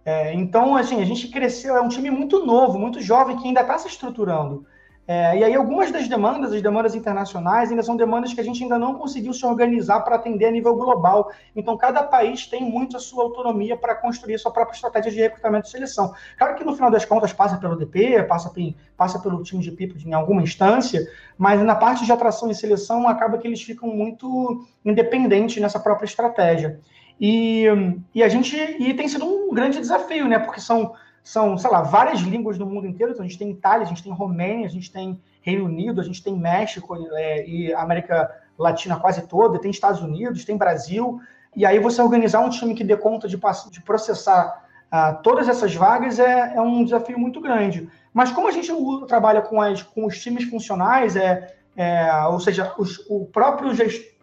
[0.05, 3.61] É, então, assim, a gente cresceu, é um time muito novo, muito jovem, que ainda
[3.61, 4.63] está se estruturando.
[5.07, 8.63] É, e aí, algumas das demandas, as demandas internacionais, ainda são demandas que a gente
[8.63, 11.31] ainda não conseguiu se organizar para atender a nível global.
[11.55, 15.67] Então, cada país tem muito a sua autonomia para construir sua própria estratégia de recrutamento
[15.67, 16.13] e seleção.
[16.37, 18.51] Claro que, no final das contas, passa pelo DP, passa,
[18.97, 21.07] passa pelo time de people em alguma instância,
[21.37, 26.05] mas na parte de atração e seleção, acaba que eles ficam muito independentes nessa própria
[26.05, 26.79] estratégia.
[27.19, 27.65] E,
[28.13, 30.39] e a gente e tem sido um grande desafio, né?
[30.39, 30.93] Porque são,
[31.23, 33.13] são, sei lá, várias línguas no mundo inteiro.
[33.13, 36.03] Então a gente tem Itália, a gente tem Romênia, a gente tem Reino Unido, a
[36.03, 41.21] gente tem México é, e América Latina quase toda, tem Estados Unidos, tem Brasil.
[41.55, 43.39] E aí você organizar um time que dê conta de,
[43.71, 47.89] de processar uh, todas essas vagas é, é, um desafio muito grande.
[48.13, 48.71] Mas como a gente
[49.07, 53.71] trabalha com, as, com os times funcionais, é, é, ou seja, os, o próprio,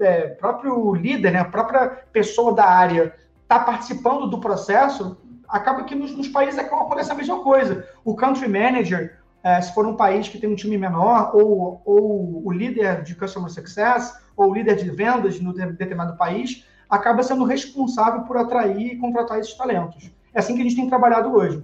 [0.01, 5.95] é, próprio líder, né, a própria pessoa da área está participando do processo, acaba que
[5.95, 7.87] nos, nos países acaba acontecendo a mesma coisa.
[8.05, 12.47] O country manager, é, se for um país que tem um time menor, ou, ou
[12.47, 17.45] o líder de customer success, ou o líder de vendas no determinado país, acaba sendo
[17.45, 20.11] responsável por atrair e contratar esses talentos.
[20.33, 21.63] É assim que a gente tem trabalhado hoje.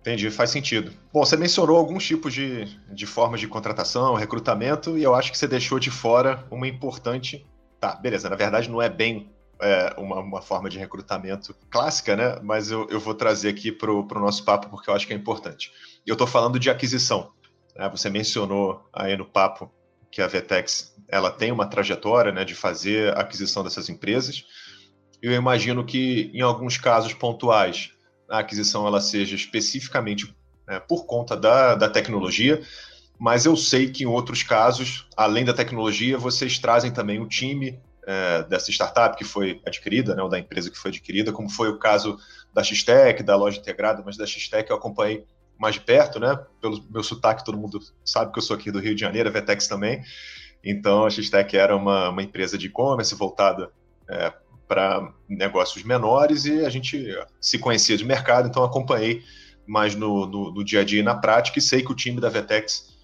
[0.00, 0.92] Entendi, faz sentido.
[1.12, 5.36] Bom, você mencionou alguns tipos de, de formas de contratação, recrutamento, e eu acho que
[5.36, 7.46] você deixou de fora uma importante.
[7.78, 9.30] Tá, beleza, na verdade não é bem
[9.60, 12.38] é, uma, uma, forma de recrutamento clássica, né?
[12.42, 15.16] Mas eu, eu vou trazer aqui para o nosso papo porque eu acho que é
[15.16, 15.70] importante.
[16.06, 17.32] Eu estou falando de aquisição.
[17.76, 17.88] Né?
[17.90, 19.70] Você mencionou aí no papo
[20.10, 24.44] que a Vetex ela tem uma trajetória né, de fazer aquisição dessas empresas.
[25.22, 27.92] Eu imagino que em alguns casos pontuais
[28.30, 30.34] a aquisição ela seja especificamente
[30.66, 32.62] né, por conta da, da tecnologia,
[33.18, 37.78] mas eu sei que em outros casos, além da tecnologia, vocês trazem também o time
[38.06, 41.68] é, dessa startup que foi adquirida, né, ou da empresa que foi adquirida, como foi
[41.68, 42.16] o caso
[42.54, 45.26] da Xtec, da loja integrada, mas da Xtec eu acompanhei
[45.58, 46.42] mais de perto, né?
[46.58, 49.32] Pelo meu sotaque, todo mundo sabe que eu sou aqui do Rio de Janeiro, a
[49.32, 50.02] Vetex também.
[50.64, 53.70] Então, a Xtec era uma, uma empresa de e-commerce voltada
[54.08, 54.32] é,
[54.70, 59.20] para negócios menores e a gente se conhecia de mercado, então acompanhei
[59.66, 62.20] mais no, no, no, dia a dia e na prática e sei que o time
[62.20, 62.96] da Vetex,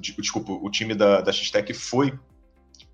[0.00, 2.12] desculpa, o time da, da Xtec foi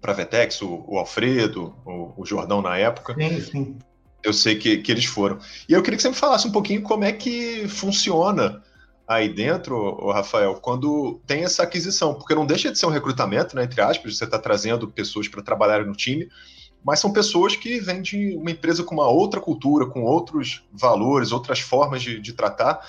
[0.02, 3.14] para a Vetex, o, o Alfredo, o, o, Jordão na época.
[3.14, 3.78] Sim, sim.
[4.22, 5.38] Eu sei que, que eles foram.
[5.66, 8.62] E eu queria que você me falasse um pouquinho como é que funciona
[9.08, 13.64] aí dentro, Rafael, quando tem essa aquisição, porque não deixa de ser um recrutamento, né,
[13.64, 16.28] entre aspas, você está trazendo pessoas para trabalharem no time,
[16.84, 21.32] mas são pessoas que vêm de uma empresa com uma outra cultura, com outros valores,
[21.32, 22.80] outras formas de, de tratar.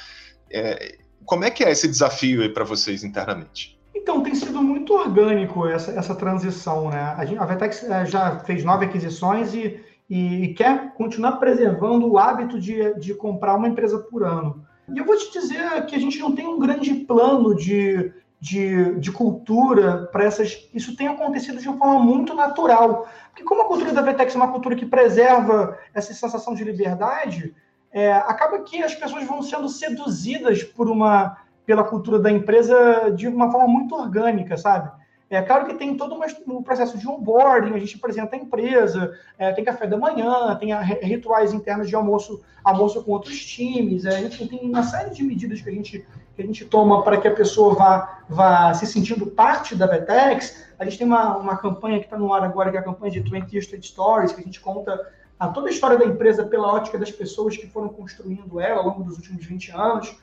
[0.51, 3.79] É, como é que é esse desafio aí para vocês internamente?
[3.95, 7.15] Então, tem sido muito orgânico essa, essa transição, né?
[7.17, 9.79] A, gente, a Vetex é, já fez nove aquisições e,
[10.09, 14.63] e, quer continuar preservando o hábito de, de comprar uma empresa por ano.
[14.93, 18.13] E eu vou te dizer que a gente não tem um grande plano de,
[18.45, 20.69] de, de cultura para essas.
[20.71, 23.07] Isso tem acontecido de uma forma muito natural.
[23.29, 27.55] Porque como a cultura da Vetex é uma cultura que preserva essa sensação de liberdade,
[27.91, 33.27] é, acaba que as pessoas vão sendo seduzidas por uma pela cultura da empresa de
[33.27, 34.91] uma forma muito orgânica, sabe?
[35.27, 36.15] É claro que tem todo
[36.47, 40.71] um processo de onboarding, a gente apresenta a empresa, é, tem café da manhã, tem
[40.71, 45.59] a, rituais internos de almoço, almoço com outros times, é, tem uma série de medidas
[45.61, 46.05] que a gente,
[46.35, 50.65] que a gente toma para que a pessoa vá, vá se sentindo parte da Vetex.
[50.77, 53.11] A gente tem uma, uma campanha que está no ar agora, que é a campanha
[53.11, 54.99] de 20 Street Stories, que a gente conta
[55.39, 58.87] a toda a história da empresa pela ótica das pessoas que foram construindo ela ao
[58.87, 60.17] longo dos últimos 20 anos.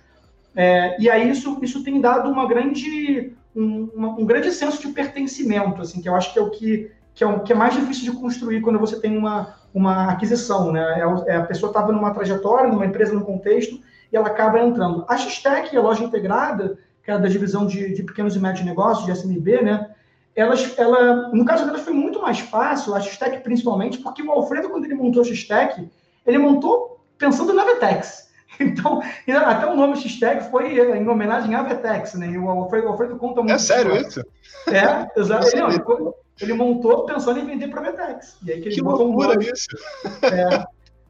[0.55, 3.89] É, e aí isso, isso tem dado uma grande, um,
[4.19, 7.27] um, grande senso de pertencimento, assim, que eu acho que é o que, que, é,
[7.27, 10.73] o, que é mais difícil de construir quando você tem uma, uma aquisição.
[10.73, 10.83] Né?
[11.01, 13.81] É, é a pessoa estava numa trajetória, numa empresa, num contexto,
[14.13, 15.05] e ela acaba entrando.
[15.09, 19.07] A Xtec, a loja integrada, que é da divisão de, de pequenos e médios negócios,
[19.07, 19.91] de SMB, né?
[20.35, 24.71] Elas, ela, no caso delas foi muito mais fácil, a Xtec principalmente, porque o Alfredo,
[24.71, 25.91] quando ele montou a Xtec,
[26.27, 28.23] ele montou pensando na Vetex.
[28.61, 29.01] Então,
[29.47, 32.29] até o nome X-Tag foi em homenagem à Vetex, né?
[32.29, 33.55] E o Alfredo, o Alfredo conta muito.
[33.55, 34.21] É sério isso?
[34.69, 35.07] É.
[35.17, 38.37] Ele, não, ele, montou pensando em vender para a Vetex.
[38.45, 39.69] E aí que, ele que loucura um isso!
[40.23, 40.65] É,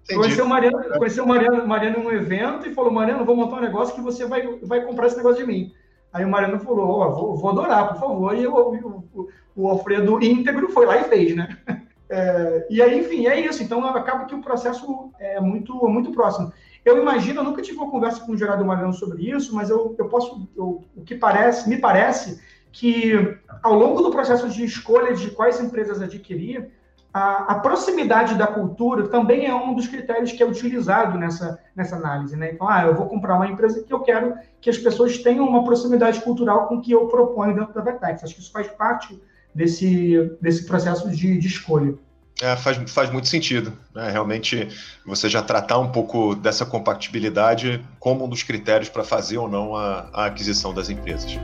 [0.09, 3.57] conheceu o Mariano, conheceu o Mariano, Mariano em um evento e falou: Mariano, vou montar
[3.57, 5.73] um negócio que você vai, vai comprar esse negócio de mim.
[6.13, 8.37] Aí o Mariano falou: oh, vou, vou adorar, por favor.
[8.37, 11.57] E o, o, o, Alfredo íntegro foi lá e fez, né?
[12.15, 13.63] É, e aí, enfim, é isso.
[13.63, 16.53] Então acaba que o processo é muito, muito próximo.
[16.85, 19.95] Eu imagino, eu nunca tive uma conversa com o Gerardo Mariano sobre isso, mas eu,
[19.99, 22.39] eu posso, eu, o que parece, me parece
[22.71, 26.71] que ao longo do processo de escolha de quais empresas adquirir,
[27.13, 31.97] a, a, proximidade da cultura também é um dos critérios que é utilizado nessa, nessa
[31.97, 32.35] análise.
[32.37, 32.53] Né?
[32.53, 35.63] Então, ah, eu vou comprar uma empresa que eu quero que as pessoas tenham uma
[35.65, 38.25] proximidade cultural com o que eu proponho dentro da Vertex.
[38.25, 39.21] Acho que isso faz parte
[39.55, 41.95] desse, desse processo de, de escolha.
[42.41, 43.73] É, faz, faz muito sentido.
[43.95, 44.11] Né?
[44.11, 44.69] Realmente,
[45.05, 49.77] você já tratar um pouco dessa compatibilidade como um dos critérios para fazer ou não
[49.77, 51.39] a, a aquisição das empresas.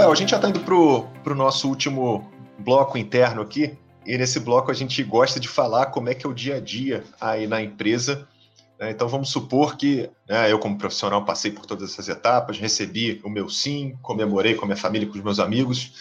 [0.00, 3.76] Rafael, a gente já está indo para o nosso último bloco interno aqui.
[4.06, 6.60] E nesse bloco a gente gosta de falar como é que é o dia a
[6.60, 8.26] dia aí na empresa
[8.80, 8.90] né?
[8.90, 13.28] Então vamos supor que né, eu, como profissional, passei por todas essas etapas, recebi o
[13.28, 15.92] meu sim, comemorei com a minha família, com os meus amigos,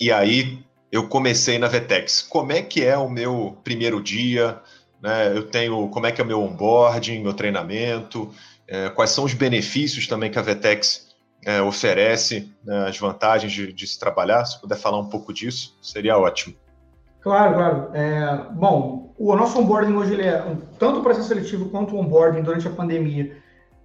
[0.00, 0.58] e aí
[0.90, 2.22] eu comecei na Vetex.
[2.22, 4.58] Como é que é o meu primeiro dia?
[5.02, 5.36] Né?
[5.36, 8.32] Eu tenho como é que é o meu onboarding, meu treinamento,
[8.66, 11.03] é, quais são os benefícios também que a Vetex
[11.44, 14.44] é, oferece, né, as vantagens de, de se trabalhar.
[14.44, 16.54] Se puder falar um pouco disso, seria ótimo.
[17.20, 17.90] Claro, claro.
[17.94, 20.44] É, bom, o nosso onboarding hoje ele é
[20.78, 23.36] tanto o processo seletivo quanto o onboarding durante a pandemia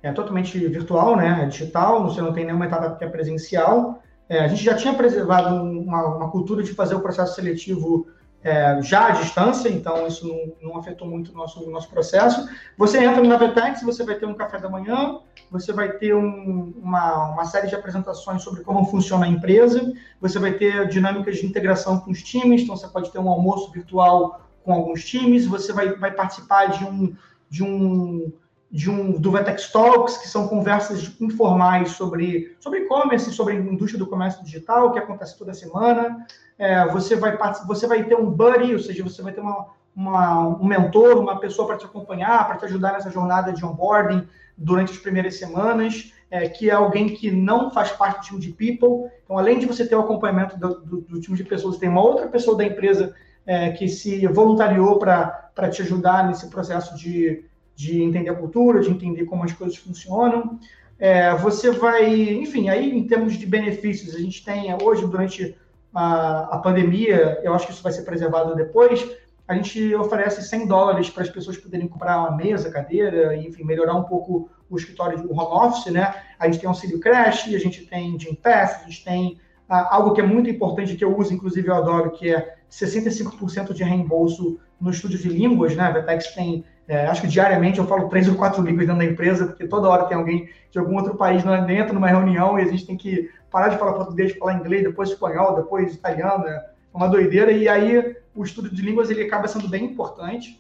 [0.02, 1.44] é totalmente virtual, né?
[1.44, 4.02] É digital, você não tem nenhuma etapa que é presencial.
[4.28, 8.08] É, a gente já tinha preservado uma, uma, cultura de fazer o processo seletivo
[8.44, 12.48] é, já à distância, então isso não, não afetou muito o nosso, nosso processo.
[12.78, 15.20] Você entra no Navetex, você vai ter um café da manhã,
[15.52, 20.40] você vai ter um, uma, uma série de apresentações sobre como funciona a empresa, você
[20.40, 24.42] vai ter dinâmicas de integração com os times, então você pode ter um almoço virtual
[24.64, 27.14] com alguns times, você vai, vai participar de um,
[27.50, 28.32] de um
[28.72, 33.98] de um do Vetex Talks, que são conversas informais sobre sobre e-commerce, sobre a indústria
[33.98, 36.24] do comércio digital, que acontece toda semana.
[36.60, 40.48] É, você vai você vai ter um buddy, ou seja, você vai ter uma, uma
[40.48, 44.92] um mentor, uma pessoa para te acompanhar, para te ajudar nessa jornada de onboarding durante
[44.92, 49.10] as primeiras semanas, é, que é alguém que não faz parte do time de people.
[49.24, 52.04] Então, além de você ter o acompanhamento do, do, do time de pessoas, tem uma
[52.04, 53.16] outra pessoa da empresa
[53.48, 57.50] é, que se voluntariou para te ajudar nesse processo de
[57.80, 60.60] de entender a cultura, de entender como as coisas funcionam.
[61.00, 65.56] É, você vai, enfim, aí em termos de benefícios, a gente tem hoje, durante
[65.94, 69.10] a, a pandemia, eu acho que isso vai ser preservado depois,
[69.48, 73.96] a gente oferece 100 dólares para as pessoas poderem comprar uma mesa, cadeira, enfim, melhorar
[73.96, 76.14] um pouco o escritório, o home office, né?
[76.38, 80.14] A gente tem auxílio crash, a gente tem Gym Pass, a gente tem ah, algo
[80.14, 84.60] que é muito importante, que eu uso, inclusive eu adoro, que é 65% de reembolso
[84.80, 85.84] no estúdio de línguas, né?
[85.84, 89.06] A Vetex tem é, acho que diariamente eu falo três ou quatro línguas dentro da
[89.06, 92.66] empresa, porque toda hora tem alguém de algum outro país dentro numa reunião e a
[92.66, 97.08] gente tem que parar de falar português, falar inglês, depois espanhol, depois italiano, é uma
[97.08, 97.52] doideira.
[97.52, 100.60] E aí o estudo de línguas ele acaba sendo bem importante.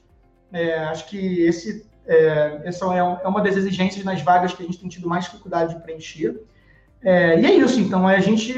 [0.54, 4.66] É, acho que esse, é, essa é, é uma das exigências nas vagas que a
[4.68, 6.40] gente tem tido mais dificuldade de preencher.
[7.02, 8.54] É, e é isso, então, a gente.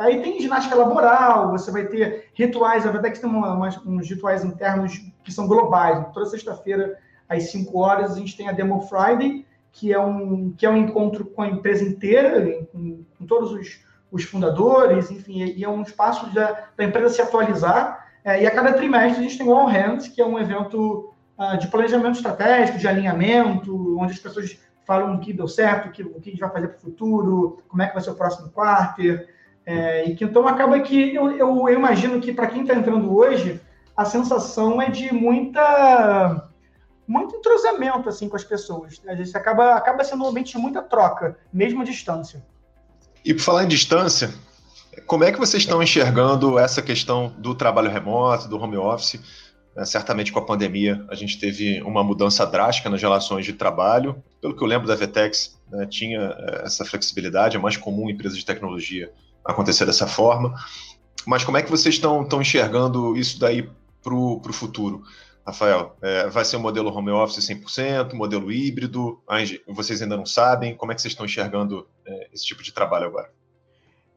[0.00, 3.68] Aí tem ginástica laboral, você vai ter rituais, a verdade é que tem uma, uma,
[3.84, 6.06] uns rituais internos que são globais.
[6.12, 6.96] Toda sexta-feira,
[7.28, 10.76] às 5 horas, a gente tem a Demo Friday, que é um, que é um
[10.76, 13.80] encontro com a empresa inteira, com, com todos os,
[14.12, 18.06] os, fundadores, enfim, e é um espaço da, da empresa se atualizar.
[18.24, 21.12] É, e a cada trimestre a gente tem o All Hands, que é um evento
[21.36, 24.56] uh, de planejamento estratégico, de alinhamento, onde as pessoas
[24.86, 26.80] falam o que deu certo, o que, o que a gente vai fazer para o
[26.80, 29.28] futuro, como é que vai ser o próximo quarter.
[29.66, 33.16] É, e que então acaba que eu, eu, eu imagino que para quem está entrando
[33.16, 33.60] hoje,
[33.96, 36.48] a sensação é de muita
[37.06, 39.00] muito entrosamento assim com as pessoas.
[39.06, 42.44] A gente acaba, acaba sendo um ambiente de muita troca, mesmo à distância.
[43.24, 44.32] E por falar em distância,
[45.06, 49.20] como é que vocês estão enxergando essa questão do trabalho remoto, do home office?
[49.76, 54.22] É, certamente com a pandemia a gente teve uma mudança drástica nas relações de trabalho.
[54.40, 58.12] Pelo que eu lembro da Vetex, né, tinha é, essa flexibilidade, é mais comum em
[58.12, 59.12] empresas de tecnologia
[59.44, 60.54] acontecer dessa forma.
[61.26, 63.68] Mas como é que vocês estão, enxergando isso daí
[64.02, 65.02] para o futuro?
[65.46, 69.20] Rafael, é, vai ser um modelo home office 100%, modelo híbrido?
[69.68, 70.74] Vocês ainda não sabem?
[70.74, 73.30] Como é que vocês estão enxergando é, esse tipo de trabalho agora?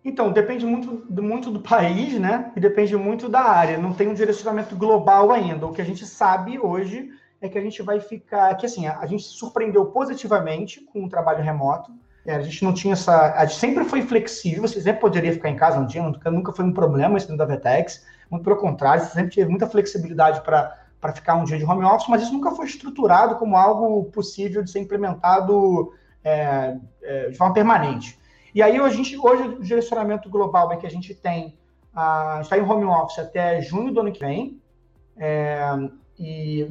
[0.04, 2.52] Então, depende muito, muito do país, né?
[2.56, 3.78] E depende muito da área.
[3.78, 5.66] Não tem um direcionamento global ainda.
[5.66, 7.10] O que a gente sabe hoje
[7.41, 8.56] é que a gente vai ficar.
[8.56, 11.91] Que assim, a, gente se surpreendeu positivamente com o trabalho remoto.
[12.26, 13.34] É, a gente não tinha essa.
[13.34, 16.54] A gente sempre foi flexível, você sempre poderia ficar em casa um dia, nunca, nunca
[16.54, 18.06] foi um problema isso dentro da Vetex.
[18.30, 22.10] Muito pelo contrário, você sempre teve muita flexibilidade para ficar um dia de home office,
[22.10, 25.93] mas isso nunca foi estruturado como algo possível de ser implementado
[26.24, 28.20] é, é, de forma permanente.
[28.58, 31.55] E aí, a gente, hoje, o direcionamento global é que a gente tem,
[31.95, 34.60] uh, está em home office até junho do ano que vem,
[35.16, 35.62] é,
[36.18, 36.68] e,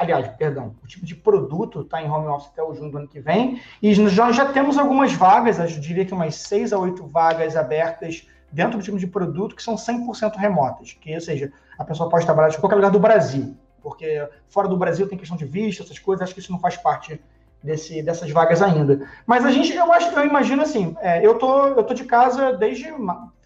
[0.00, 3.08] aliás, perdão, o tipo de produto está em home office até o junho do ano
[3.08, 7.04] que vem, e já, já temos algumas vagas, eu diria que umas seis a oito
[7.08, 11.84] vagas abertas dentro do tipo de produto que são 100% remotas, que, ou seja, a
[11.84, 15.44] pessoa pode trabalhar de qualquer lugar do Brasil, porque fora do Brasil tem questão de
[15.44, 17.20] visto, essas coisas, acho que isso não faz parte
[17.66, 19.06] desse, dessas vagas ainda.
[19.26, 22.52] Mas a gente, eu acho, eu imagino assim, é, eu tô, eu tô de casa
[22.52, 22.86] desde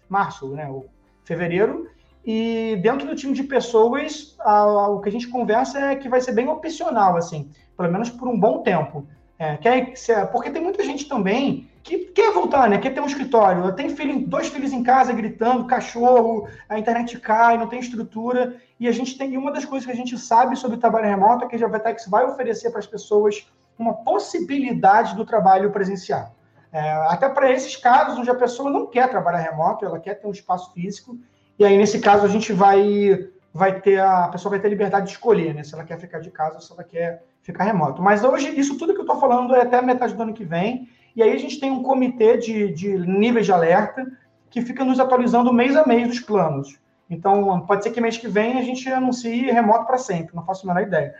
[0.07, 0.85] março, né, o
[1.25, 1.89] fevereiro,
[2.23, 6.07] e dentro do time de pessoas, a, a, o que a gente conversa é que
[6.07, 9.07] vai ser bem opcional, assim, pelo menos por um bom tempo.
[9.39, 9.95] É, quer,
[10.31, 12.77] porque tem muita gente também que quer voltar, né?
[12.77, 13.73] Quer ter um escritório.
[13.73, 18.57] Tem filho, dois filhos em casa gritando, cachorro, a internet cai, não tem estrutura.
[18.79, 19.33] E a gente tem.
[19.33, 22.07] E uma das coisas que a gente sabe sobre trabalho remoto é que a Vetex
[22.07, 23.47] vai oferecer para as pessoas
[23.81, 26.35] uma possibilidade do trabalho presencial.
[26.71, 30.27] É, até para esses casos onde a pessoa não quer trabalhar remoto, ela quer ter
[30.27, 31.17] um espaço físico,
[31.59, 35.07] e aí nesse caso a gente vai vai ter a, a pessoa vai ter liberdade
[35.07, 35.63] de escolher, né?
[35.63, 38.01] Se ela quer ficar de casa ou se ela quer ficar remoto.
[38.01, 40.87] Mas hoje isso tudo que eu estou falando é até metade do ano que vem,
[41.13, 44.05] e aí a gente tem um comitê de, de níveis de alerta
[44.49, 46.79] que fica nos atualizando mês a mês dos planos.
[47.09, 50.65] Então, pode ser que mês que vem a gente anuncie remoto para sempre, não faço
[50.65, 51.13] a menor ideia.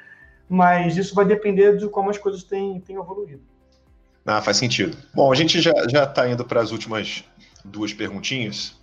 [0.53, 3.41] Mas isso vai depender de como as coisas têm, têm evoluído.
[4.25, 4.97] Ah, faz sentido.
[5.13, 5.71] Bom, a gente já
[6.03, 7.23] está indo para as últimas
[7.63, 8.77] duas perguntinhas.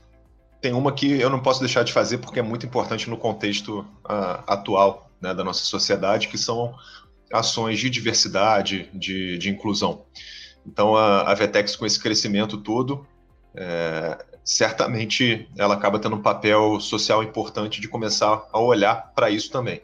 [0.63, 3.81] Tem uma que eu não posso deixar de fazer porque é muito importante no contexto
[3.81, 6.75] uh, atual né, da nossa sociedade, que são
[7.31, 10.07] ações de diversidade, de, de inclusão.
[10.67, 13.07] Então, a, a Vetex, com esse crescimento todo,
[13.55, 19.51] é, certamente ela acaba tendo um papel social importante de começar a olhar para isso
[19.51, 19.83] também.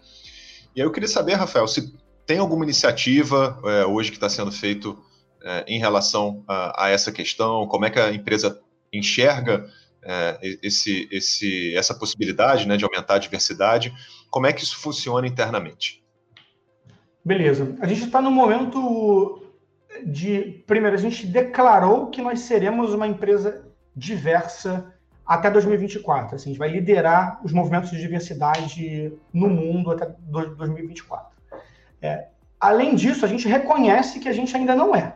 [0.74, 1.94] E aí eu queria saber, Rafael, se
[2.26, 4.98] tem alguma iniciativa é, hoje que está sendo feito
[5.42, 8.60] é, em relação a, a, essa questão, como é que a empresa
[8.92, 9.68] enxerga
[10.02, 13.94] é, esse, esse, essa possibilidade né, de aumentar a diversidade,
[14.30, 16.02] como é que isso funciona internamente?
[17.24, 17.76] Beleza.
[17.80, 19.42] A gente está no momento
[20.04, 20.62] de.
[20.66, 23.64] Primeiro, a gente declarou que nós seremos uma empresa
[23.96, 24.93] diversa
[25.26, 26.36] até 2024.
[26.36, 31.34] Assim, a gente vai liderar os movimentos de diversidade no mundo até 2024.
[32.02, 32.26] É,
[32.60, 35.14] além disso, a gente reconhece que a gente ainda não é.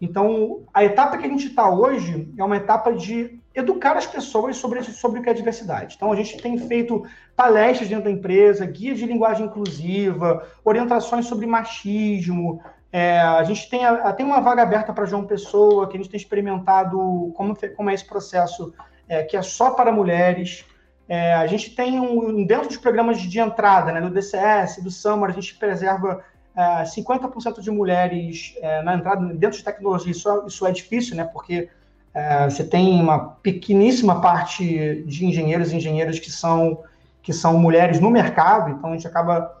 [0.00, 4.56] Então, a etapa que a gente está hoje é uma etapa de educar as pessoas
[4.56, 5.94] sobre, sobre o que é diversidade.
[5.96, 7.04] Então, a gente tem feito
[7.36, 12.60] palestras dentro da empresa, guia de linguagem inclusiva, orientações sobre machismo.
[12.90, 16.10] É, a gente tem, a, tem uma vaga aberta para João Pessoa, que a gente
[16.10, 18.74] tem experimentado como, como é esse processo,
[19.12, 20.64] é, que é só para mulheres.
[21.06, 25.28] É, a gente tem, um, dentro dos programas de entrada, né, do DCS, do Summer,
[25.28, 26.24] a gente preserva
[26.56, 30.10] 50% é, de mulheres é, na entrada dentro de tecnologia.
[30.10, 31.68] Isso, é, isso é difícil, né, porque
[32.14, 36.82] é, você tem uma pequeníssima parte de engenheiros e engenheiras que são,
[37.22, 39.60] que são mulheres no mercado, então a gente acaba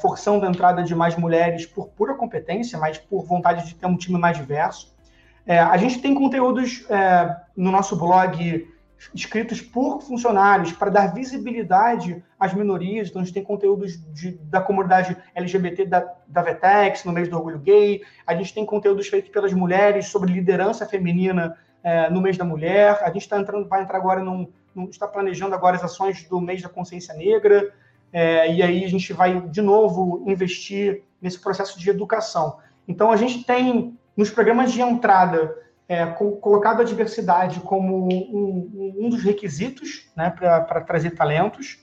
[0.00, 3.96] forçando a entrada de mais mulheres por pura competência, mas por vontade de ter um
[3.96, 4.92] time mais diverso.
[5.48, 8.68] É, a gente tem conteúdos é, no nosso blog
[9.14, 13.08] escritos por funcionários para dar visibilidade às minorias.
[13.08, 17.36] Então, a gente tem conteúdos de, da comunidade LGBT da, da VETEX, no mês do
[17.36, 18.02] orgulho gay.
[18.26, 22.98] A gente tem conteúdos feitos pelas mulheres sobre liderança feminina é, no mês da mulher.
[23.02, 26.40] A gente está entrando, vai entrar agora num, num, está planejando agora as ações do
[26.40, 27.72] mês da consciência negra.
[28.12, 32.58] É, e aí a gente vai de novo investir nesse processo de educação.
[32.86, 35.54] Então a gente tem nos programas de entrada
[35.88, 41.78] é, colocado a diversidade como um, um dos requisitos né, para trazer talentos.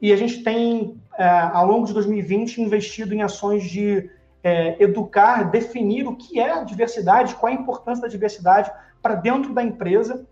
[0.00, 4.10] E a gente tem, é, ao longo de 2020, investido em ações de
[4.42, 9.52] é, educar, definir o que é a diversidade, qual a importância da diversidade para dentro
[9.52, 10.26] da empresa,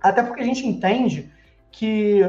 [0.00, 1.32] até porque a gente entende
[1.72, 2.22] que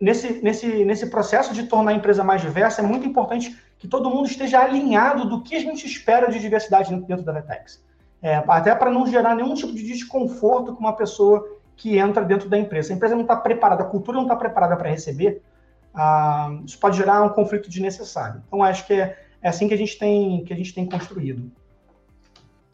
[0.00, 4.10] nesse, nesse, nesse processo de tornar a empresa mais diversa, é muito importante que todo
[4.10, 7.84] mundo esteja alinhado do que a gente espera de diversidade dentro da Vetex.
[8.24, 11.46] É, até para não gerar nenhum tipo de desconforto com uma pessoa
[11.76, 12.90] que entra dentro da empresa.
[12.90, 15.42] A empresa não está preparada, a cultura não está preparada para receber,
[15.94, 18.42] ah, isso pode gerar um conflito desnecessário.
[18.48, 21.52] Então, acho que é, é assim que a gente tem, que a gente tem construído.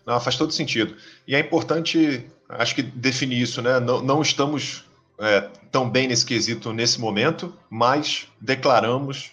[0.06, 0.94] Não, faz todo sentido.
[1.26, 3.80] E é importante, acho que definir isso, né?
[3.80, 4.88] Não, não estamos
[5.18, 9.32] é, tão bem nesse quesito nesse momento, mas declaramos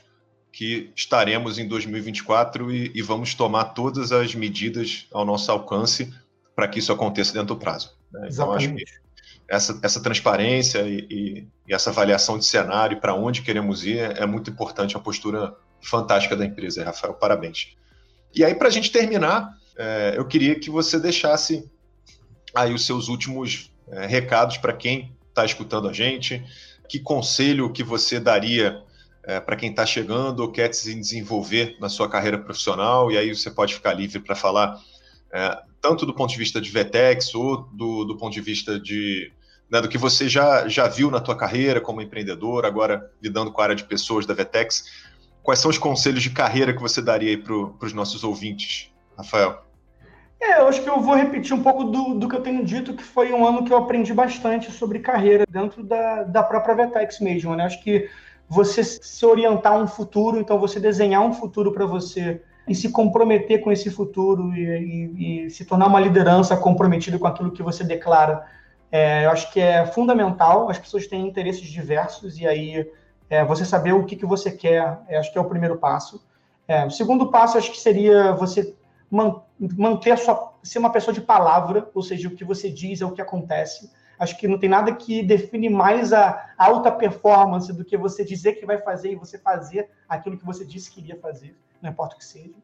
[0.57, 6.11] que estaremos em 2024 e, e vamos tomar todas as medidas ao nosso alcance
[6.55, 7.95] para que isso aconteça dentro do prazo.
[8.11, 8.27] Né?
[8.31, 8.83] Então, acho que
[9.47, 14.23] essa, essa transparência e, e, e essa avaliação de cenário para onde queremos ir é,
[14.23, 17.13] é muito importante, a postura fantástica da empresa, Rafael.
[17.13, 17.75] Parabéns.
[18.33, 21.69] E aí, para a gente terminar, é, eu queria que você deixasse
[22.55, 26.43] aí os seus últimos é, recados para quem está escutando a gente,
[26.89, 28.81] que conselho que você daria
[29.27, 33.35] é, para quem está chegando ou quer se desenvolver na sua carreira profissional, e aí
[33.35, 34.79] você pode ficar livre para falar
[35.33, 39.29] é, tanto do ponto de vista de VTEX ou do, do ponto de vista de
[39.69, 43.59] né, do que você já, já viu na tua carreira como empreendedor, agora lidando com
[43.59, 44.85] a área de pessoas da VTEX.
[45.43, 49.61] Quais são os conselhos de carreira que você daria para os nossos ouvintes, Rafael?
[50.39, 52.93] É, eu acho que eu vou repetir um pouco do, do que eu tenho dito,
[52.93, 57.19] que foi um ano que eu aprendi bastante sobre carreira dentro da, da própria VTEX
[57.19, 57.53] mesmo.
[57.55, 57.65] Né?
[57.65, 58.09] Acho que
[58.49, 63.61] você se orientar um futuro, então você desenhar um futuro para você e se comprometer
[63.61, 67.83] com esse futuro e, e, e, se tornar uma liderança comprometida com aquilo que você
[67.83, 68.45] declara.
[68.91, 72.89] É, eu acho que é fundamental, as pessoas têm interesses diversos e aí
[73.29, 76.25] é, você saber o que, que você quer, é, acho que é o primeiro passo.
[76.67, 78.75] É, o segundo passo, acho que seria você
[79.09, 83.01] man, manter a sua, ser uma pessoa de palavra, ou seja, o que você diz
[83.01, 83.89] é o que acontece.
[84.19, 88.53] Acho que não tem nada que define mais a alta performance do que você dizer
[88.53, 92.15] que vai fazer e você fazer aquilo que você disse que iria fazer, não importa
[92.15, 92.55] o que seja.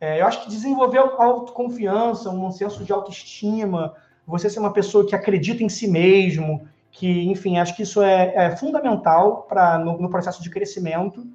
[0.00, 3.94] É, eu acho que desenvolver autoconfiança, um senso de autoestima,
[4.26, 8.34] você ser uma pessoa que acredita em si mesmo, que, enfim, acho que isso é,
[8.34, 11.26] é fundamental para no, no, processo de crescimento.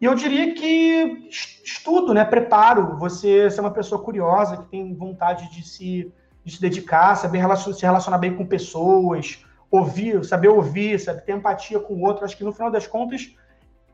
[0.00, 1.28] E eu diria que
[1.64, 6.12] estudo, né, preparo, você ser uma pessoa curiosa, que tem vontade de se,
[6.44, 11.32] de se dedicar, saber relacion, se relacionar bem com pessoas, ouvir, saber ouvir, saber ter
[11.32, 12.24] empatia com o outro.
[12.24, 13.34] Acho que no final das contas,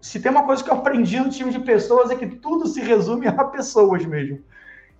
[0.00, 2.80] se tem uma coisa que eu aprendi no time de pessoas é que tudo se
[2.80, 4.42] resume a pessoas mesmo.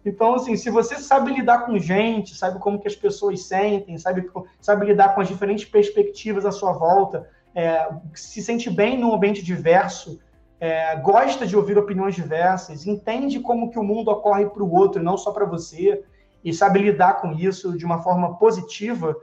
[0.05, 4.31] Então, assim, se você sabe lidar com gente, sabe como que as pessoas sentem, sabe,
[4.61, 9.43] sabe lidar com as diferentes perspectivas à sua volta, é, se sente bem num ambiente
[9.43, 10.21] diverso,
[10.61, 15.03] é, gosta de ouvir opiniões diversas, entende como que o mundo ocorre para o outro,
[15.03, 16.05] não só para você,
[16.45, 19.17] e sabe lidar com isso de uma forma positiva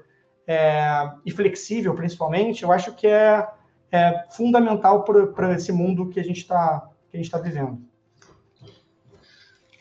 [0.47, 3.47] é, e flexível, principalmente, eu acho que é,
[3.91, 6.89] é fundamental para esse mundo que a gente está
[7.29, 7.79] tá vivendo.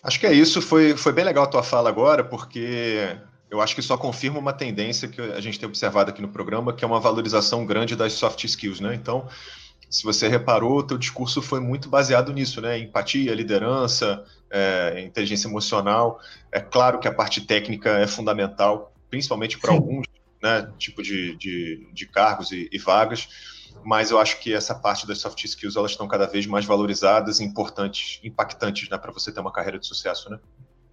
[0.03, 0.63] Acho que é isso.
[0.63, 3.17] Foi, foi bem legal a tua fala agora, porque
[3.51, 6.73] eu acho que só confirma uma tendência que a gente tem observado aqui no programa,
[6.73, 8.95] que é uma valorização grande das soft skills, né?
[8.95, 9.29] Então,
[9.91, 12.79] se você reparou, teu discurso foi muito baseado nisso, né?
[12.79, 16.21] Empatia, liderança, é, inteligência emocional.
[16.51, 20.07] É claro que a parte técnica é fundamental, principalmente para alguns
[20.43, 23.29] né, tipo de, de, de cargos e, e vagas,
[23.85, 27.41] mas eu acho que essa parte das soft skills elas estão cada vez mais valorizadas
[27.41, 30.39] e importantes, impactantes, né, para você ter uma carreira de sucesso, né?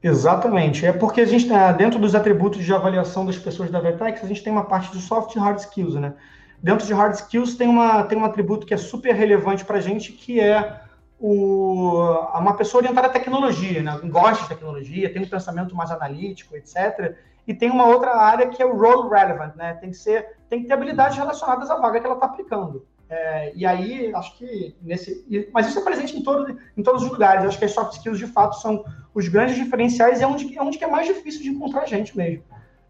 [0.02, 0.86] Exatamente.
[0.86, 4.28] É porque a gente, tá dentro dos atributos de avaliação das pessoas da Vertex, a
[4.28, 6.14] gente tem uma parte de soft e hard skills, né?
[6.62, 9.82] Dentro de hard skills tem, uma, tem um atributo que é super relevante para a
[9.82, 10.82] gente, que é
[11.20, 14.00] o, uma pessoa orientada à tecnologia, né?
[14.06, 17.16] gosta de tecnologia, tem um pensamento mais analítico, etc
[17.48, 19.76] e tem uma outra área que é o role relevant, né?
[19.76, 22.86] Tem que ser, tem que ter habilidades relacionadas à vaga que ela está aplicando.
[23.10, 25.26] É, e aí, acho que nesse.
[25.54, 27.46] Mas isso é presente em, todo, em todos os lugares.
[27.46, 30.62] Acho que as soft skills, de fato, são os grandes diferenciais e é onde, é
[30.62, 32.44] onde é mais difícil de encontrar gente mesmo.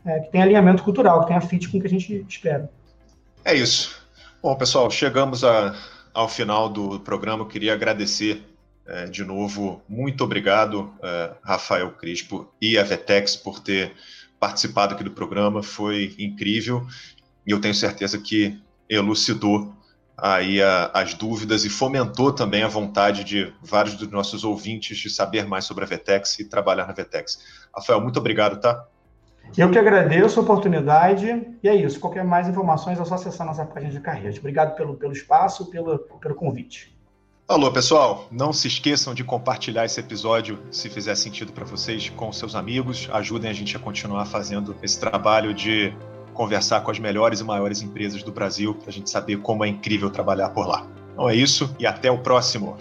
[0.04, 2.72] É, que tem alinhamento cultural, que tem a fit com o que a gente espera.
[3.46, 4.02] É isso.
[4.42, 5.76] Bom, pessoal, chegamos a,
[6.18, 7.44] ao final do programa.
[7.44, 8.44] Eu queria agradecer
[8.88, 9.84] é, de novo.
[9.88, 13.94] Muito obrigado, é, Rafael Crispo e a Vetex, por ter
[14.40, 16.88] participado aqui do programa, foi incrível
[17.46, 18.60] e eu tenho certeza que
[18.90, 19.72] elucidou
[20.18, 25.12] aí a, as dúvidas e fomentou também a vontade de vários dos nossos ouvintes de
[25.12, 27.68] saber mais sobre a Vetex e trabalhar na Vetex.
[27.76, 28.88] Rafael, muito obrigado, tá?
[29.56, 32.00] Eu que agradeço a oportunidade e é isso.
[32.00, 34.36] Qualquer mais informações é só acessar nossa página de carreira.
[34.38, 36.96] Obrigado pelo, pelo espaço, pelo, pelo convite.
[37.48, 42.30] Alô, pessoal, não se esqueçam de compartilhar esse episódio se fizer sentido para vocês com
[42.34, 43.08] seus amigos.
[43.14, 45.94] Ajudem a gente a continuar fazendo esse trabalho de
[46.34, 49.68] conversar com as melhores e maiores empresas do Brasil para a gente saber como é
[49.70, 50.86] incrível trabalhar por lá.
[51.14, 52.78] Então é isso e até o próximo.